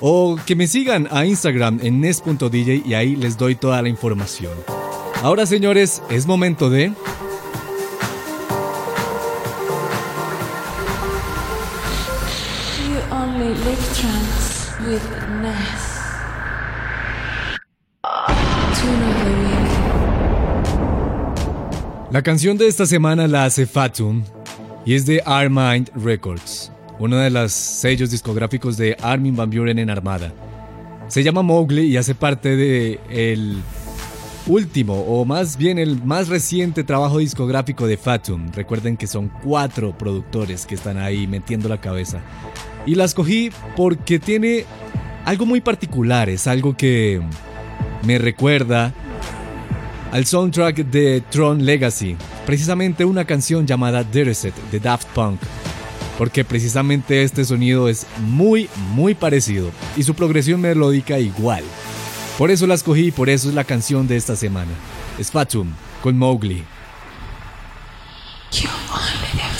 o 0.00 0.38
que 0.46 0.54
me 0.54 0.68
sigan 0.68 1.08
a 1.10 1.26
Instagram 1.26 1.80
en 1.82 2.00
nes.dj 2.00 2.86
y 2.86 2.94
ahí 2.94 3.16
les 3.16 3.36
doy 3.36 3.56
toda 3.56 3.82
la 3.82 3.88
información. 3.88 4.52
Ahora 5.20 5.46
señores, 5.46 6.00
es 6.10 6.26
momento 6.26 6.70
de... 6.70 6.92
La 22.10 22.22
canción 22.22 22.56
de 22.56 22.66
esta 22.66 22.86
semana 22.86 23.28
la 23.28 23.44
hace 23.44 23.66
Fatum 23.66 24.24
y 24.86 24.94
es 24.94 25.04
de 25.04 25.22
Armind 25.26 25.90
Records, 25.94 26.72
uno 26.98 27.18
de 27.18 27.28
los 27.28 27.52
sellos 27.52 28.10
discográficos 28.10 28.78
de 28.78 28.96
Armin 29.02 29.36
Van 29.36 29.50
Buren 29.50 29.78
en 29.78 29.90
Armada. 29.90 30.32
Se 31.08 31.22
llama 31.22 31.42
Mowgli 31.42 31.82
y 31.82 31.96
hace 31.96 32.14
parte 32.14 32.56
de 32.56 32.98
último 34.46 34.94
o 34.94 35.24
más 35.26 35.58
bien 35.58 35.78
el 35.78 36.02
más 36.02 36.28
reciente 36.28 36.82
trabajo 36.82 37.18
discográfico 37.18 37.86
de 37.86 37.98
Fatum. 37.98 38.50
Recuerden 38.52 38.96
que 38.96 39.06
son 39.06 39.30
cuatro 39.44 39.96
productores 39.96 40.64
que 40.64 40.76
están 40.76 40.96
ahí 40.96 41.26
metiendo 41.26 41.68
la 41.68 41.80
cabeza. 41.80 42.22
Y 42.88 42.94
la 42.94 43.04
escogí 43.04 43.52
porque 43.76 44.18
tiene 44.18 44.64
algo 45.26 45.44
muy 45.44 45.60
particular, 45.60 46.30
es 46.30 46.46
algo 46.46 46.74
que 46.74 47.20
me 48.02 48.16
recuerda 48.16 48.94
al 50.10 50.24
soundtrack 50.24 50.86
de 50.86 51.20
Tron 51.30 51.66
Legacy, 51.66 52.16
precisamente 52.46 53.04
una 53.04 53.26
canción 53.26 53.66
llamada 53.66 54.04
Dereset 54.04 54.54
de 54.70 54.80
Daft 54.80 55.06
Punk, 55.08 55.38
porque 56.16 56.46
precisamente 56.46 57.24
este 57.24 57.44
sonido 57.44 57.90
es 57.90 58.06
muy, 58.20 58.70
muy 58.94 59.14
parecido 59.14 59.70
y 59.94 60.02
su 60.02 60.14
progresión 60.14 60.62
melódica 60.62 61.18
igual. 61.18 61.64
Por 62.38 62.50
eso 62.50 62.66
la 62.66 62.72
escogí 62.72 63.08
y 63.08 63.12
por 63.12 63.28
eso 63.28 63.50
es 63.50 63.54
la 63.54 63.64
canción 63.64 64.08
de 64.08 64.16
esta 64.16 64.34
semana. 64.34 64.72
Es 65.18 65.30
Fatum 65.30 65.70
con 66.02 66.16
Mowgli. 66.16 66.64
You 68.50 68.70
only 68.90 69.28
live 69.34 69.58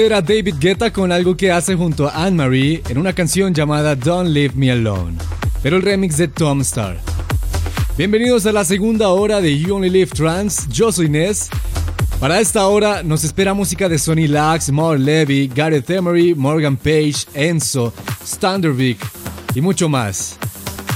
Ese 0.00 0.06
era 0.06 0.22
David 0.22 0.54
Guetta 0.58 0.90
con 0.90 1.12
algo 1.12 1.36
que 1.36 1.52
hace 1.52 1.74
junto 1.74 2.08
a 2.08 2.24
Anne-Marie 2.24 2.82
en 2.88 2.96
una 2.96 3.12
canción 3.12 3.52
llamada 3.52 3.94
Don't 3.94 4.30
Leave 4.30 4.54
Me 4.56 4.70
Alone, 4.70 5.18
pero 5.62 5.76
el 5.76 5.82
remix 5.82 6.16
de 6.16 6.26
Tom 6.26 6.62
Star. 6.62 6.98
Bienvenidos 7.98 8.46
a 8.46 8.52
la 8.52 8.64
segunda 8.64 9.10
hora 9.10 9.42
de 9.42 9.58
You 9.58 9.74
Only 9.74 9.90
Live 9.90 10.12
Trans, 10.14 10.66
yo 10.70 10.90
soy 10.90 11.10
Ness. 11.10 11.50
Para 12.18 12.40
esta 12.40 12.66
hora 12.66 13.02
nos 13.02 13.24
espera 13.24 13.52
música 13.52 13.90
de 13.90 13.98
Sonny 13.98 14.26
Lax, 14.26 14.72
Maur 14.72 14.98
Levy, 14.98 15.50
Gareth 15.54 15.90
Emery, 15.90 16.34
Morgan 16.34 16.78
Page, 16.78 17.26
Enzo, 17.34 17.92
Standervik 18.24 19.04
y 19.54 19.60
mucho 19.60 19.90
más. 19.90 20.38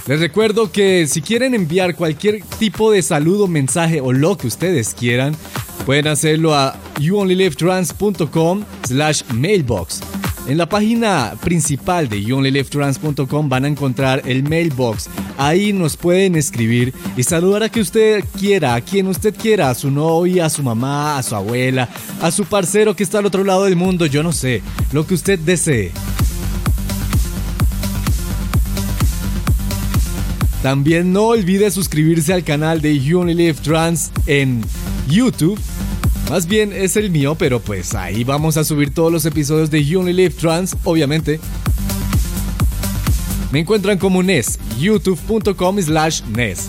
Les 0.07 0.19
recuerdo 0.19 0.73
que 0.73 1.07
si 1.07 1.21
quieren 1.21 1.55
enviar 1.55 1.95
cualquier 1.95 2.43
tipo 2.59 2.91
de 2.91 3.03
saludo, 3.03 3.49
mensaje 3.49 4.01
o 4.01 4.15
lo 4.15 4.39
que 4.39 4.47
ustedes 4.47 4.95
quieran, 4.95 5.37
Pueden 5.85 6.09
hacerlo 6.09 6.55
a 6.55 6.77
youonlylivetrans.com 7.01 8.65
slash 8.87 9.23
mailbox. 9.33 10.01
En 10.47 10.59
la 10.59 10.69
página 10.69 11.35
principal 11.43 12.09
de 12.09 12.23
youonlylivetrans.com 12.23 13.49
van 13.49 13.65
a 13.65 13.69
encontrar 13.69 14.23
el 14.27 14.43
mailbox. 14.43 15.09
Ahí 15.39 15.73
nos 15.73 15.97
pueden 15.97 16.37
escribir 16.37 16.93
y 17.17 17.23
saludar 17.23 17.63
a 17.63 17.69
quien 17.71 17.83
usted 17.83 18.25
quiera, 18.39 18.75
a 18.75 18.81
quien 18.83 19.07
usted 19.07 19.35
quiera, 19.35 19.71
a 19.71 19.75
su 19.75 19.91
novia, 19.91 20.47
a 20.47 20.51
su 20.51 20.63
mamá, 20.63 21.17
a 21.17 21.23
su 21.23 21.35
abuela, 21.35 21.89
a 22.21 22.31
su 22.31 22.45
parcero 22.45 22.95
que 22.95 23.03
está 23.03 23.21
al 23.21 23.27
otro 23.27 23.43
lado 23.43 23.65
del 23.65 23.77
mundo, 23.77 24.05
yo 24.05 24.23
no 24.23 24.33
sé, 24.33 24.63
lo 24.93 25.07
que 25.07 25.15
usted 25.15 25.39
desee. 25.39 25.93
También 30.63 31.13
no 31.13 31.25
olvide 31.25 31.71
suscribirse 31.71 32.33
al 32.33 32.43
canal 32.43 32.81
de 32.81 32.99
You 32.99 33.21
Only 33.21 33.35
Live 33.35 33.59
Trans 33.63 34.11
en 34.27 34.63
YouTube. 35.09 35.61
Más 36.31 36.47
bien 36.47 36.73
es 36.73 36.97
el 36.97 37.11
mío, 37.11 37.35
pero 37.35 37.61
pues 37.61 37.95
ahí 37.95 38.25
vamos 38.25 38.57
a 38.57 38.65
subir 38.65 38.93
todos 38.93 39.13
los 39.13 39.25
episodios 39.27 39.71
de 39.71 39.85
You 39.85 40.05
Trans, 40.31 40.77
obviamente. 40.85 41.39
Me 43.53 43.61
encuentran 43.61 43.99
como 43.99 44.23
NES, 44.23 44.59
youtube.com 44.81 45.81
slash 45.81 46.23
NES. 46.35 46.69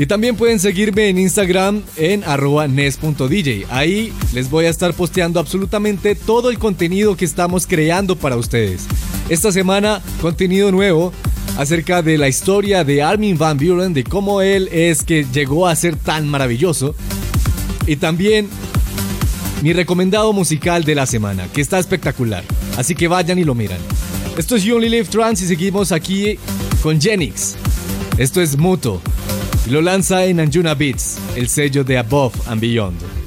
Y 0.00 0.06
también 0.06 0.34
pueden 0.34 0.58
seguirme 0.58 1.10
en 1.10 1.18
Instagram 1.18 1.82
en 1.98 2.24
arroba 2.24 2.66
nes.dj. 2.66 3.66
Ahí 3.68 4.14
les 4.32 4.48
voy 4.48 4.64
a 4.64 4.70
estar 4.70 4.94
posteando 4.94 5.38
absolutamente 5.38 6.14
todo 6.14 6.48
el 6.48 6.58
contenido 6.58 7.18
que 7.18 7.26
estamos 7.26 7.66
creando 7.66 8.16
para 8.16 8.36
ustedes. 8.36 8.86
Esta 9.28 9.52
semana, 9.52 10.00
contenido 10.22 10.72
nuevo 10.72 11.12
acerca 11.56 12.02
de 12.02 12.18
la 12.18 12.28
historia 12.28 12.84
de 12.84 13.02
Armin 13.02 13.36
Van 13.36 13.56
Buren, 13.56 13.92
de 13.92 14.04
cómo 14.04 14.40
él 14.40 14.68
es 14.72 15.02
que 15.02 15.26
llegó 15.32 15.66
a 15.66 15.76
ser 15.76 15.96
tan 15.96 16.28
maravilloso. 16.28 16.94
Y 17.86 17.96
también 17.96 18.48
mi 19.62 19.72
recomendado 19.72 20.32
musical 20.32 20.84
de 20.84 20.94
la 20.94 21.06
semana, 21.06 21.48
que 21.52 21.60
está 21.60 21.78
espectacular. 21.78 22.44
Así 22.76 22.94
que 22.94 23.08
vayan 23.08 23.38
y 23.38 23.44
lo 23.44 23.54
miran. 23.54 23.78
Esto 24.38 24.56
es 24.56 24.64
You 24.64 24.76
Only 24.76 24.88
Live 24.88 25.08
Trans 25.08 25.42
y 25.42 25.46
seguimos 25.46 25.92
aquí 25.92 26.38
con 26.82 27.00
Genix. 27.00 27.56
Esto 28.16 28.40
es 28.40 28.56
Muto. 28.56 29.00
Y 29.66 29.70
lo 29.70 29.82
lanza 29.82 30.24
en 30.24 30.40
Anjuna 30.40 30.74
Beats, 30.74 31.18
el 31.36 31.48
sello 31.48 31.84
de 31.84 31.98
Above 31.98 32.34
and 32.46 32.60
Beyond. 32.60 33.19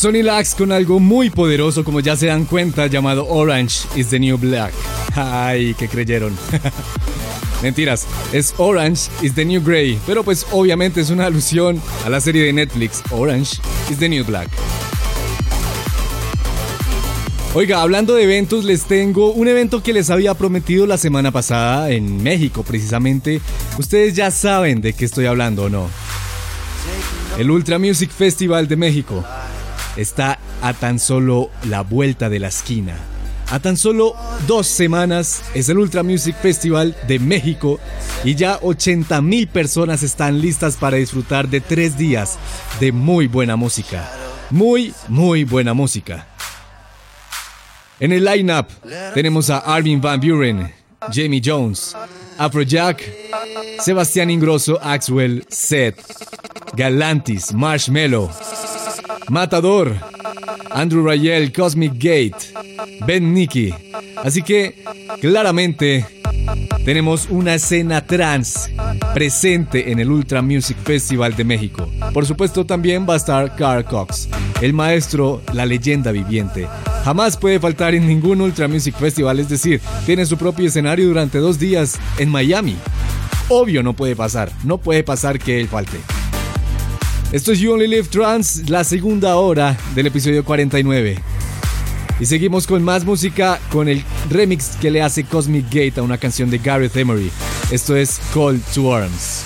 Sony 0.00 0.22
Lax 0.22 0.54
con 0.54 0.72
algo 0.72 0.98
muy 0.98 1.28
poderoso, 1.28 1.84
como 1.84 2.00
ya 2.00 2.16
se 2.16 2.28
dan 2.28 2.46
cuenta, 2.46 2.86
llamado 2.86 3.26
Orange 3.28 3.86
is 3.96 4.08
the 4.08 4.18
New 4.18 4.38
Black. 4.38 4.72
Ay, 5.14 5.74
que 5.74 5.88
creyeron. 5.88 6.34
Mentiras, 7.62 8.06
es 8.32 8.54
Orange 8.56 9.10
is 9.20 9.34
the 9.34 9.44
New 9.44 9.62
Grey, 9.62 9.98
pero 10.06 10.24
pues 10.24 10.46
obviamente 10.52 11.02
es 11.02 11.10
una 11.10 11.26
alusión 11.26 11.82
a 12.06 12.08
la 12.08 12.18
serie 12.22 12.44
de 12.44 12.54
Netflix 12.54 13.02
Orange 13.10 13.60
is 13.90 13.98
the 13.98 14.08
New 14.08 14.24
Black. 14.24 14.48
Oiga, 17.52 17.82
hablando 17.82 18.14
de 18.14 18.22
eventos, 18.22 18.64
les 18.64 18.84
tengo 18.84 19.32
un 19.32 19.48
evento 19.48 19.82
que 19.82 19.92
les 19.92 20.08
había 20.08 20.32
prometido 20.32 20.86
la 20.86 20.96
semana 20.96 21.30
pasada 21.30 21.90
en 21.90 22.22
México, 22.22 22.62
precisamente. 22.62 23.42
Ustedes 23.78 24.14
ya 24.14 24.30
saben 24.30 24.80
de 24.80 24.94
qué 24.94 25.04
estoy 25.04 25.26
hablando, 25.26 25.64
¿o 25.64 25.68
no? 25.68 25.90
El 27.38 27.50
Ultra 27.50 27.78
Music 27.78 28.10
Festival 28.10 28.66
de 28.66 28.76
México 28.76 29.22
está 29.96 30.38
a 30.62 30.72
tan 30.74 30.98
solo 30.98 31.50
la 31.64 31.82
vuelta 31.82 32.28
de 32.28 32.38
la 32.38 32.48
esquina. 32.48 32.96
A 33.50 33.58
tan 33.58 33.76
solo 33.76 34.14
dos 34.46 34.68
semanas 34.68 35.42
es 35.54 35.68
el 35.68 35.78
Ultra 35.78 36.04
Music 36.04 36.36
Festival 36.40 36.96
de 37.08 37.18
México 37.18 37.80
y 38.22 38.36
ya 38.36 38.58
80 38.62 39.20
mil 39.22 39.48
personas 39.48 40.04
están 40.04 40.40
listas 40.40 40.76
para 40.76 40.98
disfrutar 40.98 41.48
de 41.48 41.60
tres 41.60 41.98
días 41.98 42.38
de 42.78 42.92
muy 42.92 43.26
buena 43.26 43.56
música. 43.56 44.08
Muy, 44.50 44.94
muy 45.08 45.42
buena 45.42 45.74
música. 45.74 46.28
En 47.98 48.12
el 48.12 48.24
line-up 48.24 48.66
tenemos 49.14 49.50
a 49.50 49.58
Armin 49.58 50.00
Van 50.00 50.20
Buren, 50.20 50.72
Jamie 51.12 51.42
Jones, 51.44 51.96
Afrojack, 52.38 53.02
Sebastián 53.80 54.30
Ingrosso, 54.30 54.78
Axwell, 54.80 55.44
Seth, 55.48 55.98
Galantis, 56.74 57.52
Marshmello, 57.52 58.30
Matador, 59.30 59.94
Andrew 60.70 61.06
Rayel, 61.06 61.52
Cosmic 61.52 61.92
Gate, 61.94 62.34
Ben 63.06 63.32
Nicky. 63.32 63.72
Así 64.24 64.42
que 64.42 64.82
claramente 65.20 66.04
tenemos 66.84 67.28
una 67.30 67.54
escena 67.54 68.04
trans 68.04 68.68
presente 69.14 69.92
en 69.92 70.00
el 70.00 70.10
Ultra 70.10 70.42
Music 70.42 70.76
Festival 70.82 71.36
de 71.36 71.44
México. 71.44 71.88
Por 72.12 72.26
supuesto 72.26 72.66
también 72.66 73.06
va 73.08 73.14
a 73.14 73.18
estar 73.18 73.54
Carl 73.54 73.84
Cox, 73.84 74.28
el 74.60 74.72
maestro, 74.72 75.42
la 75.52 75.64
leyenda 75.64 76.10
viviente. 76.10 76.66
Jamás 77.04 77.36
puede 77.36 77.60
faltar 77.60 77.94
en 77.94 78.08
ningún 78.08 78.40
Ultra 78.40 78.66
Music 78.66 78.96
Festival, 78.96 79.38
es 79.38 79.48
decir, 79.48 79.80
tiene 80.06 80.26
su 80.26 80.36
propio 80.36 80.66
escenario 80.66 81.06
durante 81.06 81.38
dos 81.38 81.60
días 81.60 82.00
en 82.18 82.30
Miami. 82.30 82.76
Obvio 83.48 83.84
no 83.84 83.92
puede 83.92 84.16
pasar, 84.16 84.50
no 84.64 84.78
puede 84.78 85.04
pasar 85.04 85.38
que 85.38 85.60
él 85.60 85.68
falte. 85.68 85.98
Esto 87.32 87.52
es 87.52 87.60
You 87.60 87.74
Only 87.74 87.86
Live 87.86 88.08
Trans, 88.08 88.68
la 88.68 88.82
segunda 88.82 89.36
hora 89.36 89.76
del 89.94 90.08
episodio 90.08 90.44
49. 90.44 91.16
Y 92.18 92.26
seguimos 92.26 92.66
con 92.66 92.82
más 92.82 93.04
música 93.04 93.60
con 93.70 93.88
el 93.88 94.02
remix 94.28 94.76
que 94.80 94.90
le 94.90 95.00
hace 95.00 95.22
Cosmic 95.22 95.66
Gate 95.66 96.00
a 96.00 96.02
una 96.02 96.18
canción 96.18 96.50
de 96.50 96.58
Gareth 96.58 96.96
Emery. 96.96 97.30
Esto 97.70 97.94
es 97.94 98.20
Call 98.34 98.60
to 98.74 98.92
Arms. 98.92 99.44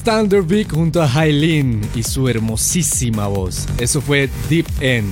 Es 0.00 0.04
Thunderbig 0.04 0.70
junto 0.70 1.02
a 1.02 1.12
Hailin 1.12 1.80
y 1.94 2.02
su 2.02 2.28
hermosísima 2.28 3.26
voz. 3.26 3.66
Eso 3.78 4.00
fue 4.00 4.28
Deep 4.48 4.66
End. 4.80 5.10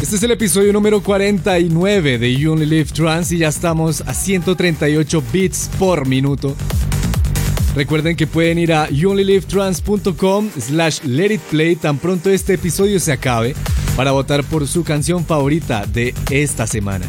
Este 0.00 0.16
es 0.16 0.22
el 0.22 0.30
episodio 0.30 0.72
número 0.72 1.02
49 1.02 2.18
de 2.18 2.36
You 2.36 2.52
Only 2.52 2.66
Live 2.66 2.90
Trans 2.92 3.32
y 3.32 3.38
ya 3.38 3.48
estamos 3.48 4.02
a 4.02 4.14
138 4.14 5.22
bits 5.32 5.70
por 5.78 6.06
minuto. 6.06 6.54
Recuerden 7.74 8.16
que 8.16 8.26
pueden 8.26 8.58
ir 8.58 8.72
a 8.72 8.88
youonlylivetrans.com 8.88 10.50
slash 10.58 11.00
let 11.04 11.32
it 11.32 11.42
play 11.50 11.76
tan 11.76 11.98
pronto 11.98 12.30
este 12.30 12.54
episodio 12.54 13.00
se 13.00 13.12
acabe 13.12 13.54
para 13.96 14.12
votar 14.12 14.44
por 14.44 14.66
su 14.66 14.84
canción 14.84 15.24
favorita 15.24 15.86
de 15.86 16.14
esta 16.30 16.66
semana. 16.66 17.06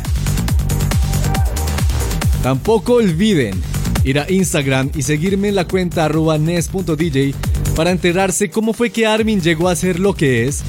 Tampoco 2.42 2.94
olviden 2.94 3.69
ir 4.04 4.20
a 4.20 4.32
Instagram 4.32 4.92
y 4.96 5.02
seguirme 5.02 5.50
en 5.50 5.56
la 5.56 5.68
cuenta 5.68 6.06
arroba 6.06 6.38
nes.dj 6.38 7.36
para 7.76 7.92
enterarse 7.92 8.50
cómo 8.50 8.74
fue 8.74 8.90
que 8.90 9.06
Armin 9.06 9.42
llegó 9.42 9.70
a 9.70 9.76
ser 9.76 10.00
lo 10.00 10.14
que 10.14 10.48
es 10.48 10.64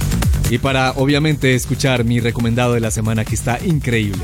y 0.50 0.58
para 0.58 0.92
obviamente 0.92 1.54
escuchar 1.54 2.04
mi 2.04 2.20
recomendado 2.20 2.74
de 2.74 2.80
la 2.80 2.90
semana 2.90 3.24
que 3.24 3.34
está 3.34 3.58
increíble. 3.64 4.22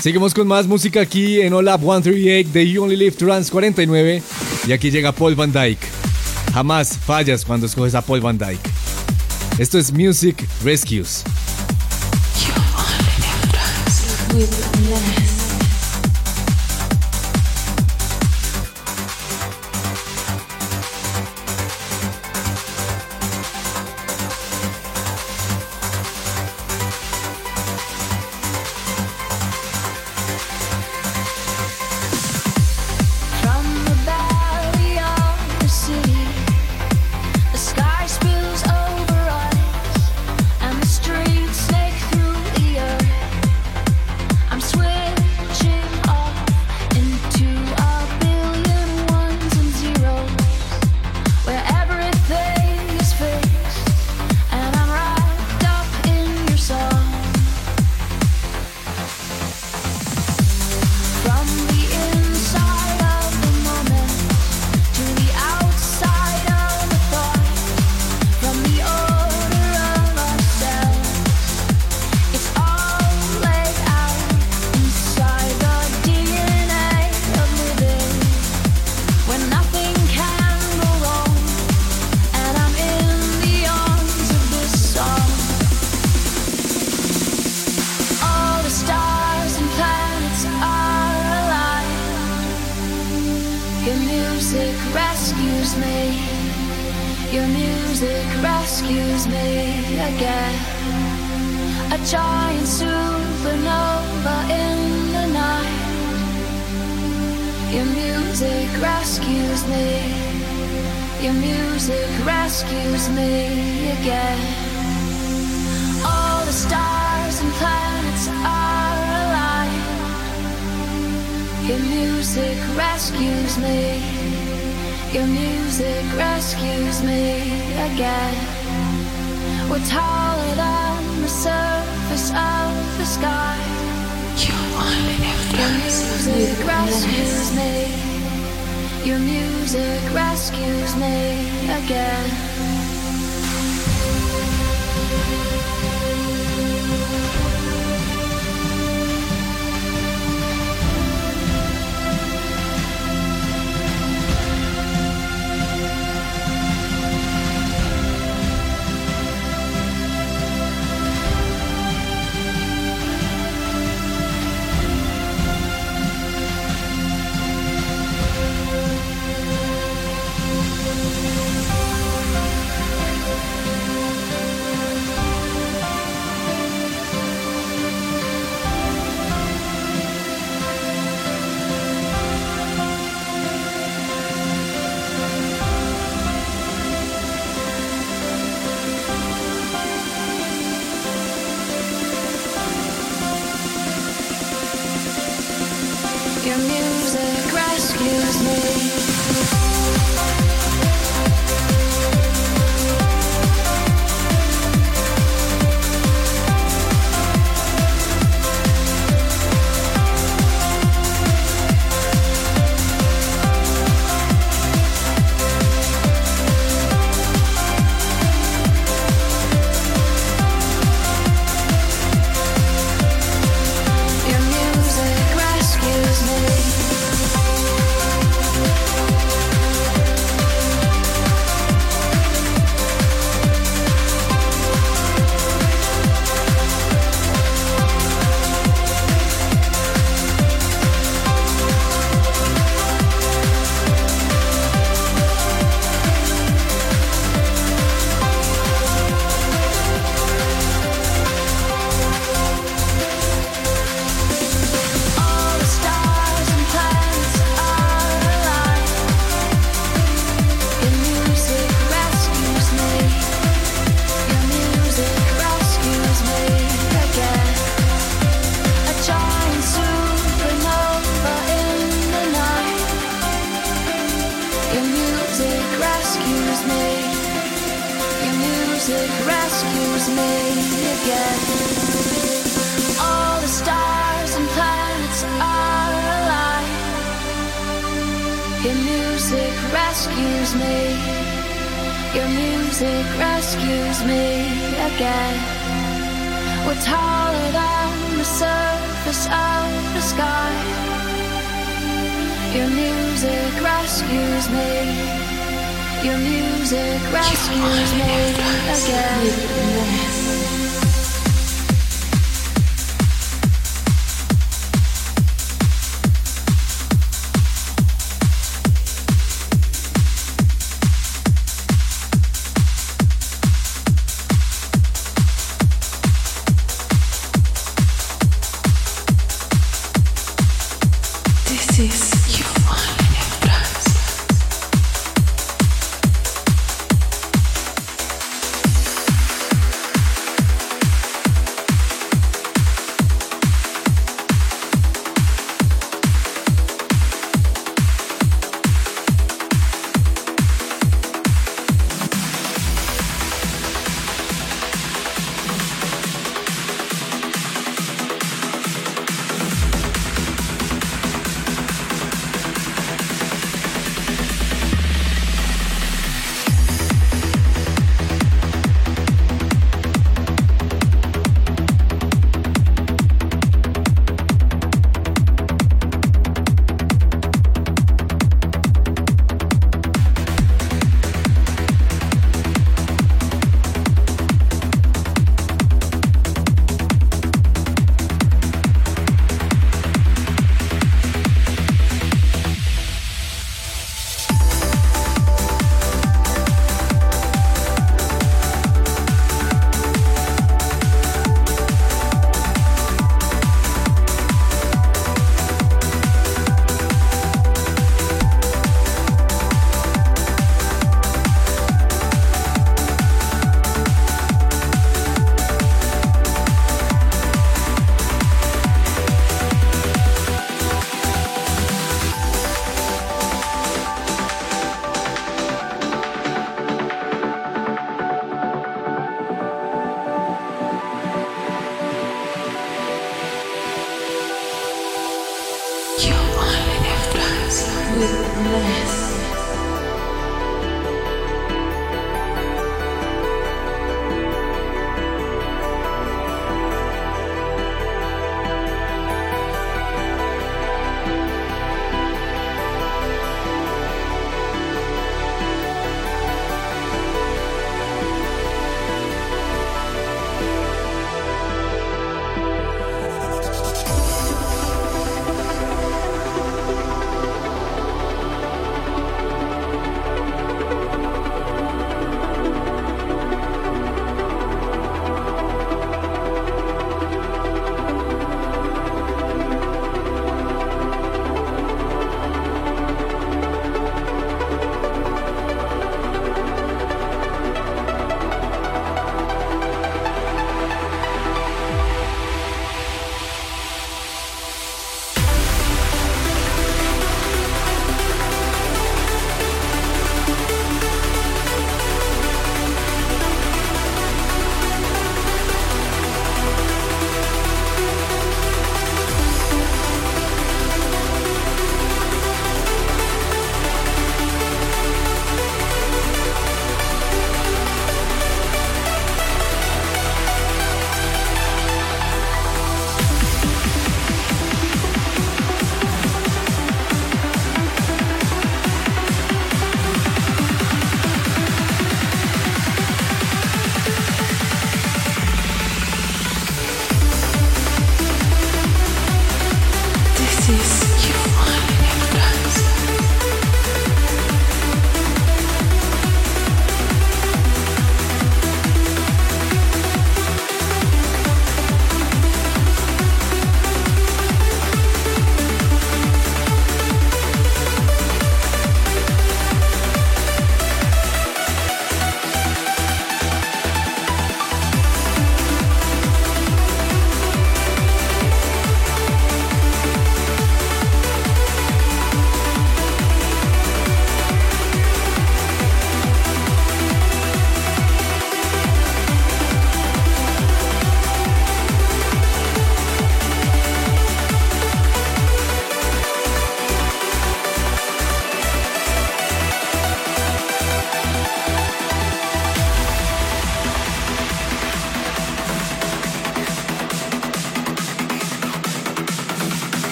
Seguimos 0.00 0.34
con 0.34 0.46
más 0.46 0.66
música 0.66 1.00
aquí 1.00 1.40
en 1.40 1.54
Olap 1.54 1.80
138 1.80 2.50
de 2.52 2.70
You 2.70 2.82
Only 2.82 2.96
Live 2.96 3.12
Trans 3.12 3.50
49 3.50 4.22
y 4.68 4.72
aquí 4.72 4.90
llega 4.90 5.12
Paul 5.12 5.34
Van 5.34 5.50
Dyke. 5.50 5.86
Jamás 6.52 6.98
fallas 6.98 7.44
cuando 7.44 7.66
escoges 7.66 7.94
a 7.94 8.02
Paul 8.02 8.20
Van 8.20 8.36
Dyke. 8.36 8.70
Esto 9.58 9.78
es 9.78 9.92
Music 9.92 10.46
Rescues. 10.62 11.24
From 14.34 15.23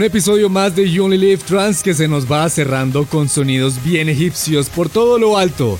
Un 0.00 0.06
episodio 0.06 0.48
más 0.48 0.74
de 0.74 0.90
You 0.90 1.04
Only 1.04 1.18
Live 1.18 1.42
Trans 1.46 1.82
que 1.82 1.92
se 1.92 2.08
nos 2.08 2.24
va 2.24 2.48
cerrando 2.48 3.04
con 3.04 3.28
sonidos 3.28 3.84
bien 3.84 4.08
egipcios 4.08 4.70
por 4.70 4.88
todo 4.88 5.18
lo 5.18 5.36
alto. 5.36 5.78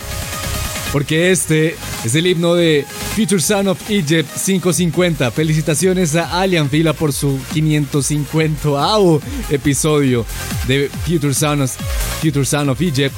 Porque 0.92 1.30
este 1.30 1.74
es 2.04 2.14
el 2.14 2.26
himno 2.26 2.54
de 2.54 2.84
Future 3.16 3.40
Son 3.40 3.68
of 3.68 3.80
Egypt 3.88 4.28
550. 4.44 5.30
Felicitaciones 5.30 6.16
a 6.16 6.38
Alian 6.38 6.68
Fila 6.68 6.92
por 6.92 7.14
su 7.14 7.40
550 7.54 9.26
episodio 9.48 10.26
de 10.68 10.90
Future 11.06 11.32
Son 11.32 11.62
of, 11.62 11.74
Future 12.20 12.44
Son 12.44 12.68
of 12.68 12.78
Egypt 12.82 13.14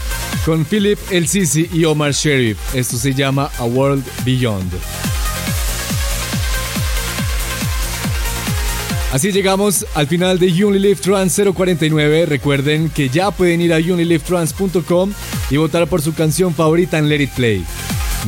con 0.46 0.64
Philip 0.64 1.00
El 1.10 1.26
Sisi 1.26 1.68
y 1.72 1.84
Omar 1.84 2.12
Sherif. 2.12 2.58
Esto 2.76 2.96
se 2.96 3.12
llama 3.12 3.50
A 3.58 3.64
World 3.64 4.04
Beyond. 4.24 4.70
Así 9.12 9.30
llegamos 9.30 9.84
al 9.94 10.06
final 10.06 10.38
de 10.38 10.50
You 10.50 10.68
Only 10.68 10.78
Live 10.78 11.00
Trans 11.02 11.38
049. 11.54 12.24
Recuerden 12.24 12.88
que 12.88 13.10
ya 13.10 13.30
pueden 13.30 13.60
ir 13.60 13.74
a 13.74 13.78
younlylivetrans.com 13.78 15.12
y 15.50 15.56
votar 15.58 15.86
por 15.86 16.00
su 16.00 16.14
canción 16.14 16.54
favorita 16.54 16.96
en 16.96 17.10
Let 17.10 17.20
It 17.20 17.30
Play. 17.32 17.64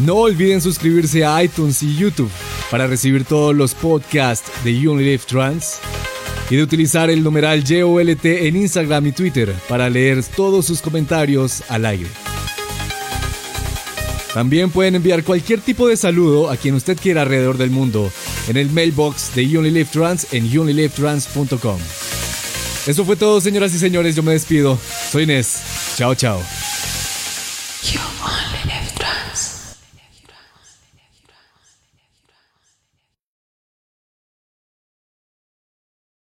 No 0.05 0.17
olviden 0.17 0.61
suscribirse 0.61 1.25
a 1.25 1.43
iTunes 1.43 1.83
y 1.83 1.97
YouTube 1.97 2.31
para 2.71 2.87
recibir 2.87 3.25
todos 3.25 3.55
los 3.55 3.75
podcasts 3.75 4.51
de 4.63 4.79
You 4.79 4.93
Only 4.93 5.05
Live 5.05 5.23
Trans 5.27 5.79
y 6.51 6.57
de 6.57 6.63
utilizar 6.63 7.09
el 7.09 7.23
numeral 7.23 7.65
YOLT 7.65 8.25
en 8.27 8.57
Instagram 8.57 9.07
y 9.07 9.13
Twitter 9.13 9.55
para 9.67 9.89
leer 9.89 10.23
todos 10.23 10.67
sus 10.67 10.83
comentarios 10.83 11.63
al 11.71 11.87
aire. 11.87 12.11
También 14.35 14.71
pueden 14.71 14.97
enviar 14.97 15.23
cualquier 15.23 15.61
tipo 15.61 15.87
de 15.87 15.97
saludo 15.97 16.51
a 16.51 16.57
quien 16.57 16.75
usted 16.75 16.99
quiera 17.01 17.23
alrededor 17.23 17.57
del 17.57 17.71
mundo 17.71 18.11
en 18.49 18.57
el 18.57 18.69
mailbox 18.69 19.33
de 19.37 19.57
Only 19.57 19.85
Trans 19.85 20.27
en 20.33 20.51
younlylivetrans.com. 20.51 21.79
Eso 22.87 23.05
fue 23.05 23.15
todo, 23.15 23.41
señoras 23.41 23.73
y 23.75 23.79
señores. 23.79 24.17
Yo 24.17 24.25
me 24.25 24.33
despido. 24.33 24.77
Soy 25.11 25.23
Inés. 25.23 25.63
Chao, 25.97 26.17
chao. 26.17 26.43